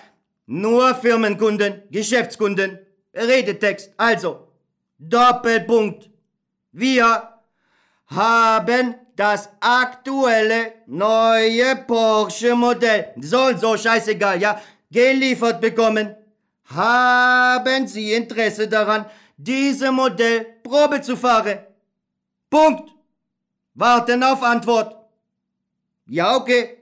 nur 0.45 0.95
Firmenkunden, 0.95 1.83
Geschäftskunden, 1.89 2.79
Redetext, 3.13 3.91
also, 3.97 4.47
Doppelpunkt. 4.97 6.09
Wir 6.71 7.29
haben 8.07 8.95
das 9.15 9.49
aktuelle 9.59 10.73
neue 10.87 11.75
Porsche 11.87 12.55
Modell, 12.55 13.13
so 13.21 13.43
und 13.45 13.59
so 13.59 13.77
scheißegal, 13.77 14.41
ja, 14.41 14.59
geliefert 14.91 15.61
bekommen 15.61 16.15
haben 16.65 17.87
Sie 17.87 18.13
Interesse 18.13 18.67
daran, 18.67 19.05
diese 19.37 19.91
Modell 19.91 20.45
Probe 20.63 21.01
zu 21.01 21.15
fahren? 21.15 21.59
Punkt. 22.49 22.91
Warten 23.75 24.23
auf 24.23 24.43
Antwort. 24.43 24.95
Ja, 26.05 26.35
okay. 26.35 26.77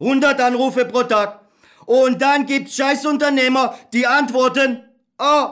100 0.00 0.40
Anrufe 0.40 0.84
pro 0.84 1.02
Tag. 1.04 1.40
Und 1.86 2.20
dann 2.22 2.46
gibt's 2.46 2.76
Scheißunternehmer, 2.76 3.78
die 3.92 4.06
antworten, 4.06 4.84
oh, 5.18 5.50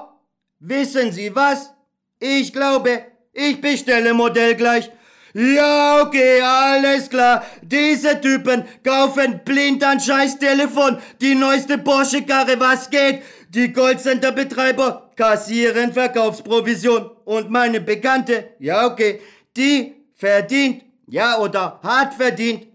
wissen 0.61 1.13
Sie 1.13 1.35
was? 1.35 1.73
Ich 2.19 2.53
glaube, 2.53 3.05
ich 3.33 3.61
bestelle 3.61 4.15
Modell 4.15 4.55
gleich. 4.55 4.91
Ja, 5.39 6.03
okay, 6.03 6.43
alles 6.43 7.09
klar. 7.09 7.47
Diese 7.63 8.21
Typen 8.21 8.65
kaufen 8.83 9.41
blind 9.45 9.85
ein 9.85 10.01
scheiß 10.01 10.41
Telefon, 10.41 10.99
die 11.21 11.37
neueste 11.37 11.79
Porsche-Karre, 11.79 12.59
was 12.59 12.91
geht? 12.91 13.23
Die 13.51 13.73
Goldcenter-Betreiber 13.73 15.13
kassieren 15.15 15.93
Verkaufsprovision. 15.93 17.13
Und 17.25 17.51
meine 17.51 17.81
Bekannte, 17.81 18.49
ja, 18.59 18.85
okay, 18.85 19.21
die 19.57 19.95
verdient, 20.17 20.83
ja, 21.07 21.39
oder 21.39 21.79
hat 21.85 22.15
verdient 22.15 22.67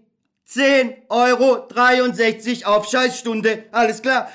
10,63 0.48 2.64
Euro 2.64 2.76
auf 2.76 2.88
Scheißstunde. 2.88 3.64
Alles 3.72 4.00
klar. 4.00 4.30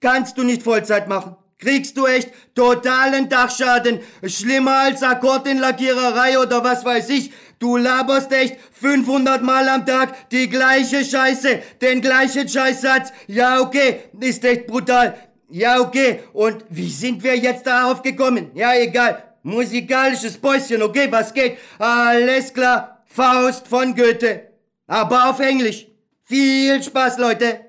Kannst 0.00 0.38
du 0.38 0.42
nicht 0.42 0.62
Vollzeit 0.62 1.06
machen 1.06 1.36
kriegst 1.58 1.96
du 1.96 2.06
echt 2.06 2.30
totalen 2.54 3.28
Dachschaden. 3.28 4.00
Schlimmer 4.24 4.78
als 4.78 5.02
Akkord 5.02 5.46
in 5.48 5.58
Lackiererei 5.58 6.38
oder 6.38 6.62
was 6.62 6.84
weiß 6.84 7.10
ich. 7.10 7.32
Du 7.58 7.76
laberst 7.76 8.30
echt 8.32 8.56
500 8.80 9.42
Mal 9.42 9.68
am 9.68 9.84
Tag 9.84 10.28
die 10.30 10.48
gleiche 10.48 11.04
Scheiße, 11.04 11.60
den 11.80 12.00
gleichen 12.00 12.48
Scheißsatz. 12.48 13.12
Ja, 13.26 13.60
okay, 13.60 14.00
ist 14.20 14.44
echt 14.44 14.66
brutal. 14.66 15.16
Ja, 15.48 15.80
okay. 15.80 16.20
Und 16.32 16.64
wie 16.68 16.88
sind 16.88 17.22
wir 17.22 17.36
jetzt 17.36 17.66
darauf 17.66 18.02
gekommen? 18.02 18.50
Ja, 18.54 18.74
egal. 18.74 19.22
Musikalisches 19.42 20.36
Päuschen, 20.36 20.82
okay, 20.82 21.08
was 21.10 21.32
geht? 21.32 21.58
Alles 21.78 22.52
klar. 22.52 23.02
Faust 23.06 23.66
von 23.66 23.94
Goethe. 23.94 24.42
Aber 24.86 25.30
auf 25.30 25.40
Englisch. 25.40 25.86
Viel 26.24 26.82
Spaß, 26.82 27.18
Leute. 27.18 27.67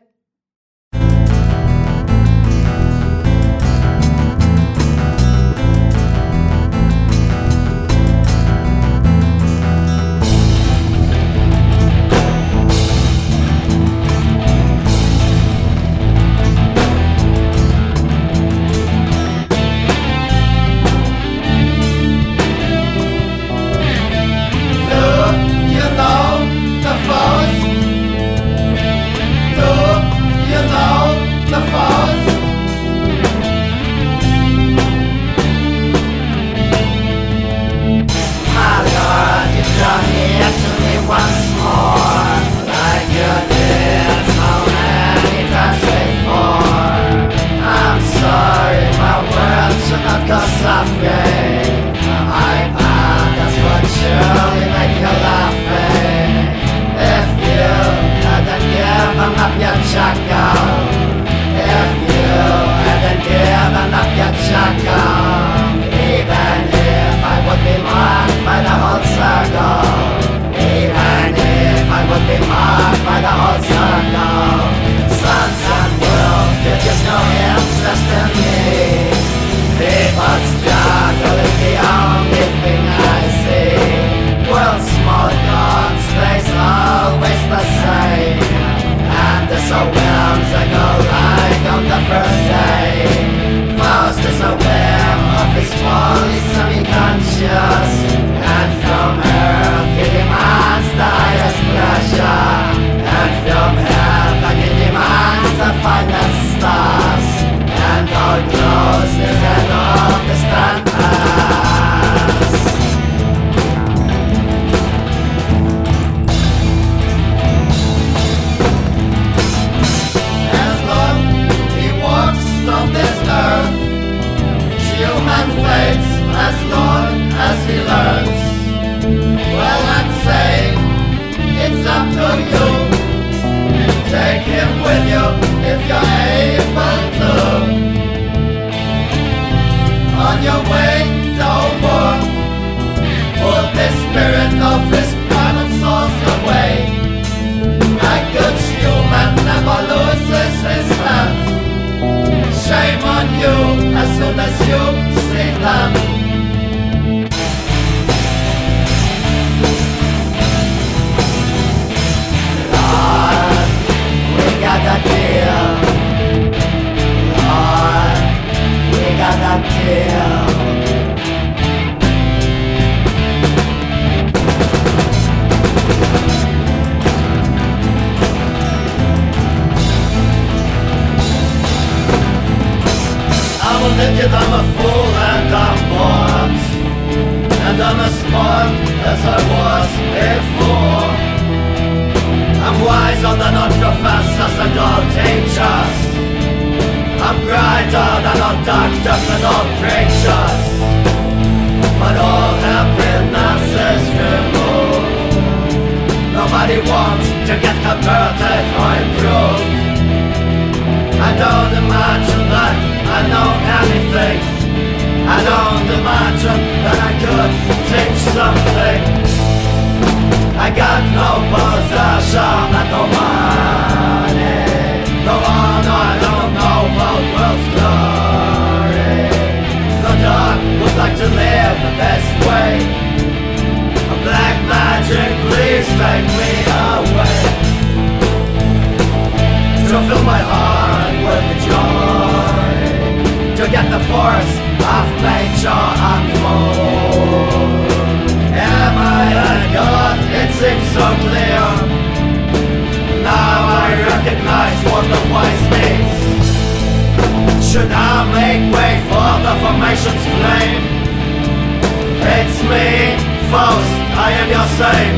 Faust, 263.52 263.94
I 264.14 264.30
am 264.42 264.48
your 264.56 264.68
slave. 264.78 265.18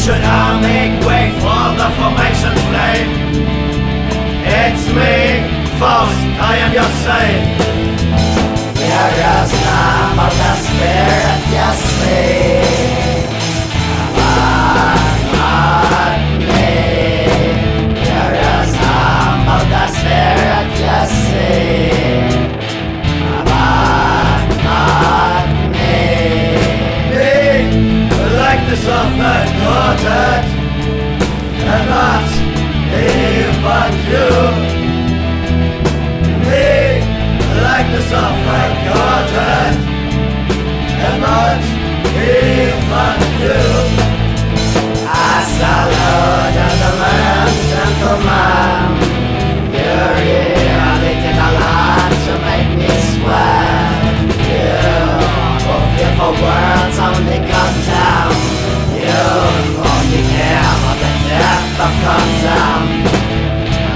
Should 0.00 0.24
I 0.24 0.58
make 0.64 0.94
way 1.06 1.24
for 1.42 1.64
the 1.80 1.88
formation's 1.98 2.62
flame? 2.68 3.10
It's 4.48 4.84
me, 4.96 5.16
Faust, 5.78 6.20
I 6.40 6.54
am 6.64 6.70
your 6.72 6.90
slave. 7.02 7.44
There 8.80 9.12
is 9.36 9.50
none 9.66 10.12
but 10.16 10.32
the 10.40 10.52
spirit 10.64 11.40
you 11.54 11.70
see. 11.92 12.88
There 18.08 18.34
is 18.56 18.70
none 18.86 19.40
but 19.48 19.64
the 19.74 19.84
spirit 19.96 20.68
you 20.80 21.00
see. 21.20 22.07
murdered 29.68 30.46
and 31.72 31.84
not 31.92 32.28
even 33.04 33.90
you. 34.10 34.30
He, 36.48 36.68
likeness 37.68 38.10
of 38.24 38.34
my 38.48 38.66
godhead, 38.86 39.74
and 41.06 41.16
not 41.28 41.60
even 42.32 43.18
you. 43.42 43.62
I 45.06 45.36
salute 45.56 46.56
as 46.68 46.80
a 46.88 46.92
man, 47.02 47.48
gentleman. 47.72 48.90
You're 49.76 50.16
here, 50.24 50.92
they 51.02 51.16
did 51.24 51.38
a 51.48 51.50
lot 51.62 52.10
to 52.26 52.32
make 52.48 52.70
me 52.80 52.92
sweat. 53.12 54.16
You, 54.48 54.72
oh, 54.88 55.64
for 55.64 55.80
fearful 55.92 56.34
words 56.44 56.96
only 57.06 57.38
come 57.52 57.76
down 57.92 58.57
alone 59.18 59.82
walking 59.82 60.26
here 60.36 60.70
on 60.88 60.96
the 61.02 61.12
death 61.30 61.82
of 61.86 61.92
contempt 62.06 63.10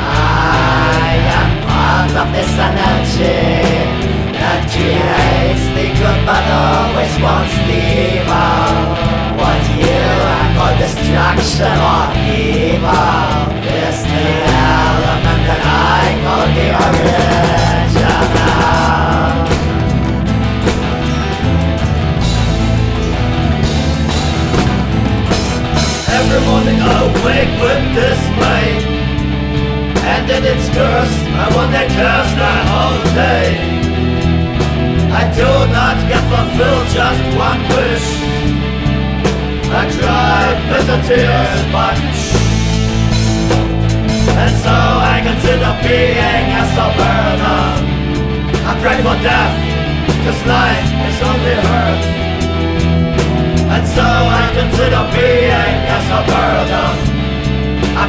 I 0.02 1.14
am 1.38 1.50
part 1.66 2.12
of 2.22 2.28
this 2.34 2.52
energy 2.68 3.38
That 4.40 4.62
creates 4.72 5.64
the 5.76 5.86
good 5.98 6.20
but 6.26 6.46
What 9.38 9.62
you 9.78 10.00
I 10.38 10.44
call 10.56 10.74
destruction 10.82 11.76
or 11.92 12.04
evil? 12.26 13.42
Is 13.82 14.11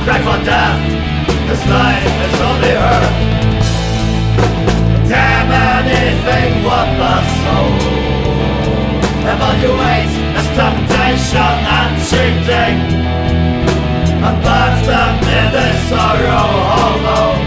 Pray 0.04 0.20
for 0.20 0.36
death, 0.44 0.84
This 1.48 1.64
life 1.64 2.04
is 2.28 2.36
only 2.44 2.74
hurt. 2.76 3.16
Damn 5.08 5.48
anything 5.48 6.52
what 6.68 6.88
the 7.00 7.16
soul. 7.40 7.72
Evaluates 9.32 10.16
as 10.40 10.48
temptation 10.60 11.56
and 11.80 11.94
cheating. 12.04 12.78
And 14.28 14.38
burns 14.44 14.84
them 14.92 15.16
in 15.24 15.48
this 15.56 15.78
sorrow 15.88 16.48
hollow 16.68 17.40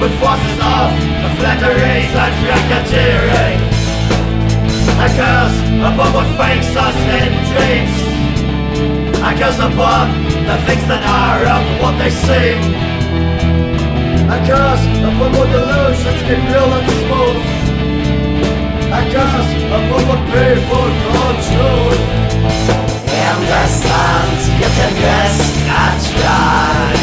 With 0.00 0.12
forces 0.20 0.58
of 0.60 0.88
the 1.24 1.30
flatteries 1.40 2.12
and 2.24 2.34
racketeering. 2.52 3.58
I 5.00 5.08
curse 5.16 5.56
upon 5.88 6.12
what 6.12 6.28
fakes 6.36 6.76
us 6.76 6.98
in 7.16 7.32
dreams. 7.48 7.96
I 9.24 9.32
curse 9.38 9.58
upon 9.58 10.25
the 10.46 10.56
things 10.62 10.86
that 10.86 11.02
are 11.02 11.42
of 11.42 11.64
what 11.82 11.94
they 11.98 12.10
seem. 12.10 12.62
I 14.30 14.38
curse 14.46 14.84
upon 15.02 15.30
what 15.34 15.48
delusions 15.50 16.20
keep 16.22 16.38
real 16.38 16.70
and 16.70 16.86
smooth. 17.02 17.42
I 18.94 19.00
curse 19.10 19.50
upon 19.74 20.02
what 20.06 20.22
people 20.30 20.86
call 21.02 21.34
truth. 21.50 22.02
In 23.10 23.36
the 23.50 23.64
sands 23.66 24.44
you 24.60 24.70
can 24.78 24.92
risk 25.02 25.50
a 25.66 25.86
try 26.14 26.94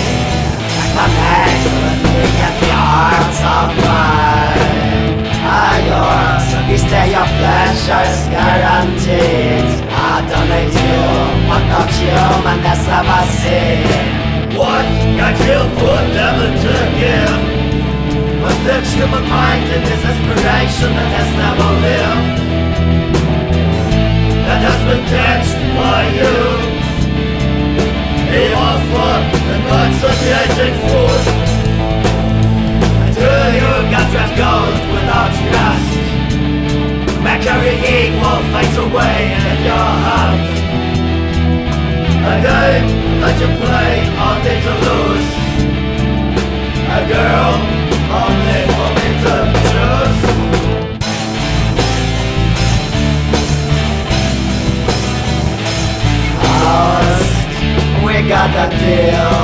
Connect 0.95 1.63
with 1.83 1.99
me 2.05 2.23
at 2.47 2.55
the 2.63 2.71
arms 2.71 3.39
of 3.59 3.69
mine. 3.83 5.19
Are 5.43 5.79
yours 5.89 6.47
is 6.71 6.83
there 6.89 7.07
your 7.11 7.27
pleasure's 7.37 8.19
guaranteed? 8.31 9.82
I 10.23 10.29
donate 10.29 10.71
you, 10.71 11.03
but 11.49 11.63
not 11.67 11.89
human 11.99 12.59
that's 12.63 12.87
ever 12.87 13.23
seen. 13.43 14.55
What 14.55 14.87
got 15.19 15.35
you 15.43 15.59
put 15.75 16.03
devil 16.15 16.51
to 16.63 16.75
give? 16.99 17.43
Was 18.41 18.57
the 18.63 18.79
human 18.95 19.27
mind 19.27 19.65
in 19.67 19.81
this 19.83 20.03
aspiration 20.05 20.89
that 20.95 21.09
has 21.17 21.29
never 21.43 21.69
lived? 21.83 23.02
fiel. 58.83 59.42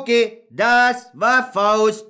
Okay, 0.00 0.42
das 0.50 1.10
war 1.14 1.50
Faust. 1.52 2.06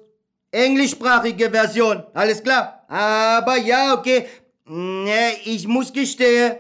Englischsprachige 0.50 1.48
Version, 1.50 2.02
alles 2.12 2.42
klar. 2.42 2.84
Aber 2.88 3.56
ja, 3.56 3.94
okay, 3.94 4.26
ne, 4.66 5.32
ich 5.44 5.66
muss 5.68 5.92
gestehen, 5.92 6.56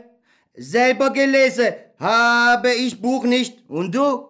selber 0.54 1.10
gelesen 1.10 1.74
habe 1.98 2.72
ich 2.72 3.00
Buch 3.00 3.24
nicht. 3.24 3.68
Und 3.68 3.94
du? 3.94 4.28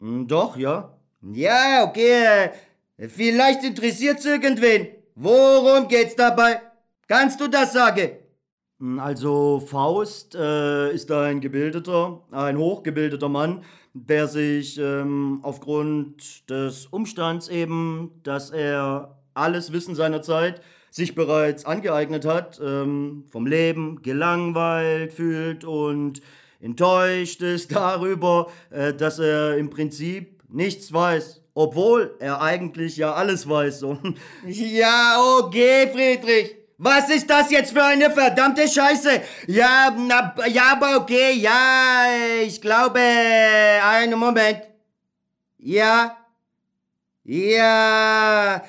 Hm, 0.00 0.26
Doch, 0.26 0.56
ja. 0.56 0.92
Ja, 1.32 1.84
okay, 1.84 2.50
vielleicht 2.98 3.64
interessiert's 3.64 4.24
irgendwen. 4.24 4.88
Worum 5.14 5.88
geht's 5.88 6.14
dabei? 6.14 6.60
Kannst 7.08 7.40
du 7.40 7.48
das 7.48 7.72
sagen? 7.72 8.10
Also 8.98 9.60
Faust 9.66 10.34
äh, 10.34 10.92
ist 10.92 11.10
ein 11.10 11.40
gebildeter, 11.40 12.20
ein 12.30 12.58
hochgebildeter 12.58 13.28
Mann, 13.30 13.64
der 14.04 14.28
sich 14.28 14.78
ähm, 14.78 15.40
aufgrund 15.42 16.48
des 16.50 16.86
Umstands 16.86 17.48
eben, 17.48 18.10
dass 18.22 18.50
er 18.50 19.16
alles 19.34 19.72
Wissen 19.72 19.94
seiner 19.94 20.22
Zeit 20.22 20.60
sich 20.90 21.14
bereits 21.14 21.64
angeeignet 21.64 22.24
hat, 22.24 22.60
ähm, 22.62 23.24
vom 23.30 23.46
Leben 23.46 24.02
gelangweilt 24.02 25.12
fühlt 25.12 25.64
und 25.64 26.20
enttäuscht 26.60 27.42
ist 27.42 27.72
darüber, 27.74 28.48
äh, 28.70 28.92
dass 28.94 29.18
er 29.18 29.56
im 29.56 29.70
Prinzip 29.70 30.42
nichts 30.48 30.92
weiß, 30.92 31.42
obwohl 31.54 32.14
er 32.18 32.40
eigentlich 32.40 32.96
ja 32.96 33.14
alles 33.14 33.48
weiß. 33.48 33.84
Ja, 34.46 35.18
okay, 35.40 35.88
Friedrich. 35.92 36.65
Was 36.78 37.08
ist 37.08 37.30
das 37.30 37.50
jetzt 37.50 37.72
für 37.72 37.82
eine 37.82 38.10
verdammte 38.10 38.68
Scheiße? 38.68 39.22
Ja, 39.46 39.94
na, 39.96 40.34
ja, 40.46 40.72
aber 40.72 40.96
okay, 40.96 41.32
ja, 41.32 42.04
ich 42.42 42.60
glaube, 42.60 43.00
einen 43.00 44.18
Moment. 44.18 44.60
Ja, 45.58 46.18
ja, 47.24 48.62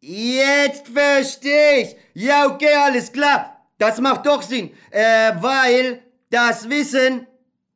jetzt 0.00 0.88
verstehe 0.88 1.82
ich. 1.82 1.96
Ja, 2.14 2.46
okay, 2.46 2.74
alles 2.74 3.12
klar. 3.12 3.64
Das 3.78 4.00
macht 4.00 4.26
doch 4.26 4.42
Sinn, 4.42 4.70
äh, 4.90 5.32
weil 5.40 6.02
das 6.30 6.68
Wissen 6.68 7.28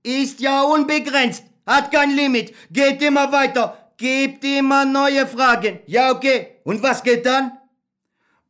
ist 0.03 0.41
ja 0.41 0.63
unbegrenzt, 0.63 1.45
hat 1.65 1.93
kein 1.93 2.11
Limit, 2.11 2.53
geht 2.73 3.01
immer 3.01 3.31
weiter, 3.31 3.93
gibt 3.97 4.45
immer 4.45 4.85
neue 4.85 5.29
Fragen. 5.29 5.79
Ja, 5.87 6.11
okay. 6.11 6.57
Und 6.65 6.83
was 6.83 7.05
geht 7.05 7.25
dann? 7.25 7.53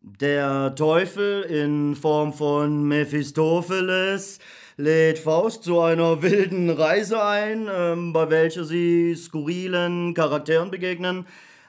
Der 0.04 0.74
Teufel 0.74 1.42
in 1.42 1.94
Form 1.94 2.32
von 2.32 2.88
Mephistopheles 2.88 4.40
lädt 4.76 5.20
Faust 5.20 5.62
zu 5.62 5.78
einer 5.78 6.20
wilden 6.22 6.70
Reise 6.70 7.22
ein, 7.22 7.68
ähm, 7.72 8.12
bei 8.12 8.28
welcher 8.28 8.64
sie 8.64 9.14
skurrilen 9.14 10.12
Charakteren 10.12 10.72
begegnen, 10.72 11.24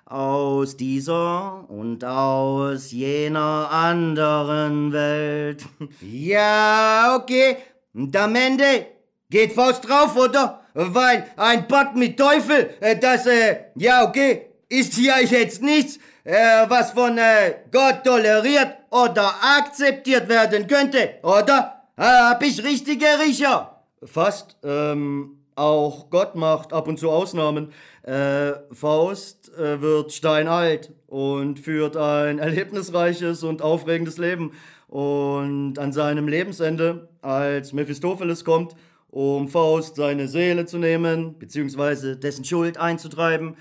aus 0.05 0.75
dieser 0.77 1.69
und 1.69 2.03
aus 2.03 2.91
jener 2.91 3.69
anderen 3.69 4.91
Welt. 4.91 5.65
Ja, 6.01 7.15
okay. 7.21 7.57
Und 7.93 8.15
am 8.15 8.33
Ende 8.33 8.87
geht 9.29 9.53
Faust 9.53 9.87
drauf, 9.87 10.15
oder? 10.15 10.61
Weil 10.73 11.27
ein 11.37 11.67
Pakt 11.67 11.95
mit 11.95 12.17
Teufel, 12.17 12.71
äh, 12.79 12.97
das, 12.97 13.27
äh, 13.27 13.57
ja, 13.75 14.07
okay, 14.07 14.47
ist 14.69 14.97
ja 14.97 15.19
jetzt 15.19 15.61
nichts 15.61 15.99
was 16.25 16.91
von 16.91 17.17
äh, 17.17 17.55
Gott 17.71 18.03
toleriert 18.03 18.77
oder 18.89 19.33
akzeptiert 19.59 20.29
werden 20.29 20.67
könnte, 20.67 21.15
oder? 21.21 21.83
Äh, 21.97 22.03
hab 22.03 22.41
ich 22.43 22.63
richtige 22.63 23.05
Riecher? 23.23 23.81
Fast. 24.03 24.57
Ähm, 24.63 25.37
auch 25.55 26.09
Gott 26.09 26.35
macht 26.35 26.73
ab 26.73 26.87
und 26.87 26.97
zu 26.97 27.11
Ausnahmen. 27.11 27.71
Äh, 28.03 28.53
Faust 28.71 29.51
äh, 29.57 29.81
wird 29.81 30.11
steinalt 30.11 30.91
und 31.07 31.59
führt 31.59 31.95
ein 31.95 32.39
erlebnisreiches 32.39 33.43
und 33.43 33.61
aufregendes 33.61 34.17
Leben. 34.17 34.53
Und 34.87 35.77
an 35.77 35.91
seinem 35.91 36.27
Lebensende, 36.27 37.09
als 37.21 37.73
Mephistopheles 37.73 38.45
kommt, 38.45 38.75
um 39.09 39.47
Faust 39.47 39.95
seine 39.95 40.27
Seele 40.27 40.65
zu 40.65 40.79
nehmen, 40.79 41.37
beziehungsweise 41.37 42.17
dessen 42.17 42.45
Schuld 42.45 42.77
einzutreiben, 42.77 43.55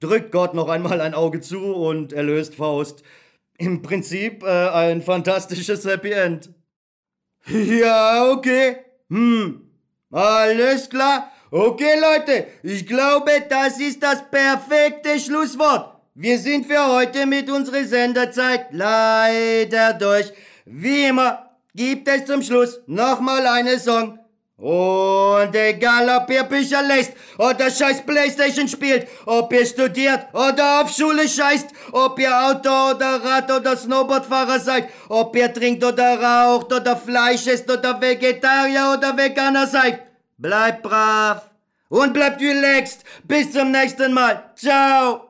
drückt 0.00 0.32
Gott 0.32 0.54
noch 0.54 0.68
einmal 0.68 1.00
ein 1.00 1.14
Auge 1.14 1.40
zu 1.40 1.74
und 1.74 2.12
erlöst 2.12 2.54
Faust. 2.54 3.02
Im 3.58 3.82
Prinzip 3.82 4.42
äh, 4.42 4.68
ein 4.68 5.02
fantastisches 5.02 5.84
Happy 5.84 6.12
End. 6.12 6.50
Ja, 7.46 8.30
okay. 8.30 8.78
Hm. 9.08 9.62
Alles 10.10 10.88
klar. 10.88 11.30
Okay, 11.50 11.94
Leute, 12.00 12.46
ich 12.62 12.86
glaube, 12.86 13.32
das 13.48 13.80
ist 13.80 14.02
das 14.02 14.22
perfekte 14.30 15.18
Schlusswort. 15.18 15.96
Wir 16.14 16.38
sind 16.38 16.66
für 16.66 16.86
heute 16.86 17.26
mit 17.26 17.50
unserer 17.50 17.84
Senderzeit 17.84 18.68
leider 18.70 19.94
durch. 19.94 20.32
Wie 20.64 21.06
immer 21.06 21.50
gibt 21.74 22.06
es 22.06 22.26
zum 22.26 22.42
Schluss 22.42 22.80
nochmal 22.86 23.46
eine 23.46 23.78
Song 23.80 24.19
und 24.60 25.54
egal, 25.54 26.08
ob 26.18 26.30
ihr 26.30 26.44
Bücher 26.44 26.82
lest 26.82 27.12
oder 27.38 27.70
scheiß 27.70 28.02
Playstation 28.02 28.68
spielt, 28.68 29.08
ob 29.24 29.52
ihr 29.52 29.64
studiert 29.64 30.26
oder 30.34 30.82
auf 30.82 30.90
Schule 30.94 31.26
scheißt, 31.26 31.68
ob 31.92 32.18
ihr 32.18 32.30
Auto 32.30 32.68
oder 32.68 33.24
Rad 33.24 33.50
oder 33.50 33.76
Snowboardfahrer 33.76 34.60
seid, 34.60 34.88
ob 35.08 35.34
ihr 35.34 35.52
trinkt 35.52 35.82
oder 35.82 36.20
raucht 36.20 36.72
oder 36.72 36.96
Fleisch 36.96 37.46
esst 37.46 37.70
oder 37.70 38.00
Vegetarier 38.00 38.94
oder 38.96 39.16
Veganer 39.16 39.66
seid, 39.66 40.00
bleibt 40.36 40.82
brav 40.82 41.50
und 41.88 42.12
bleibt 42.12 42.40
relaxed. 42.40 43.04
Bis 43.24 43.52
zum 43.52 43.70
nächsten 43.70 44.12
Mal. 44.12 44.52
Ciao. 44.56 45.29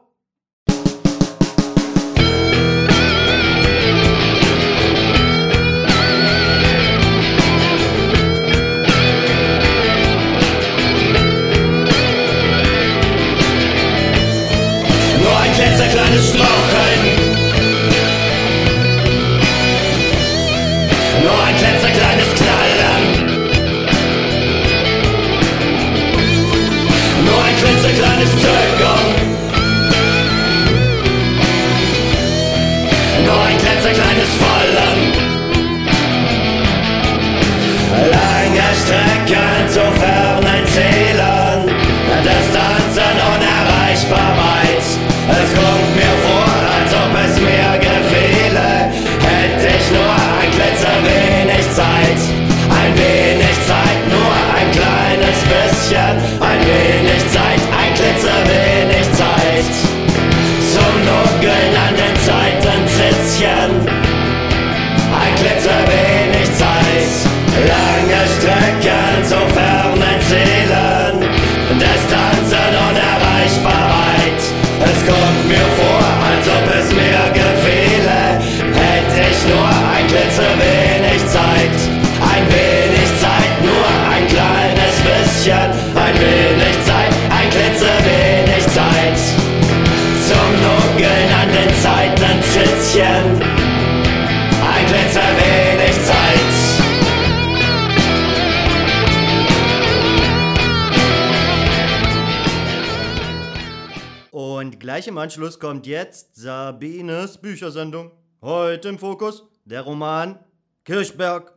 Kommt 105.81 105.87
jetzt 105.87 106.37
Sabines 106.37 107.39
Büchersendung. 107.39 108.11
Heute 108.43 108.91
im 108.91 108.99
Fokus 108.99 109.49
der 109.65 109.81
Roman 109.81 110.39
Kirchberg 110.85 111.55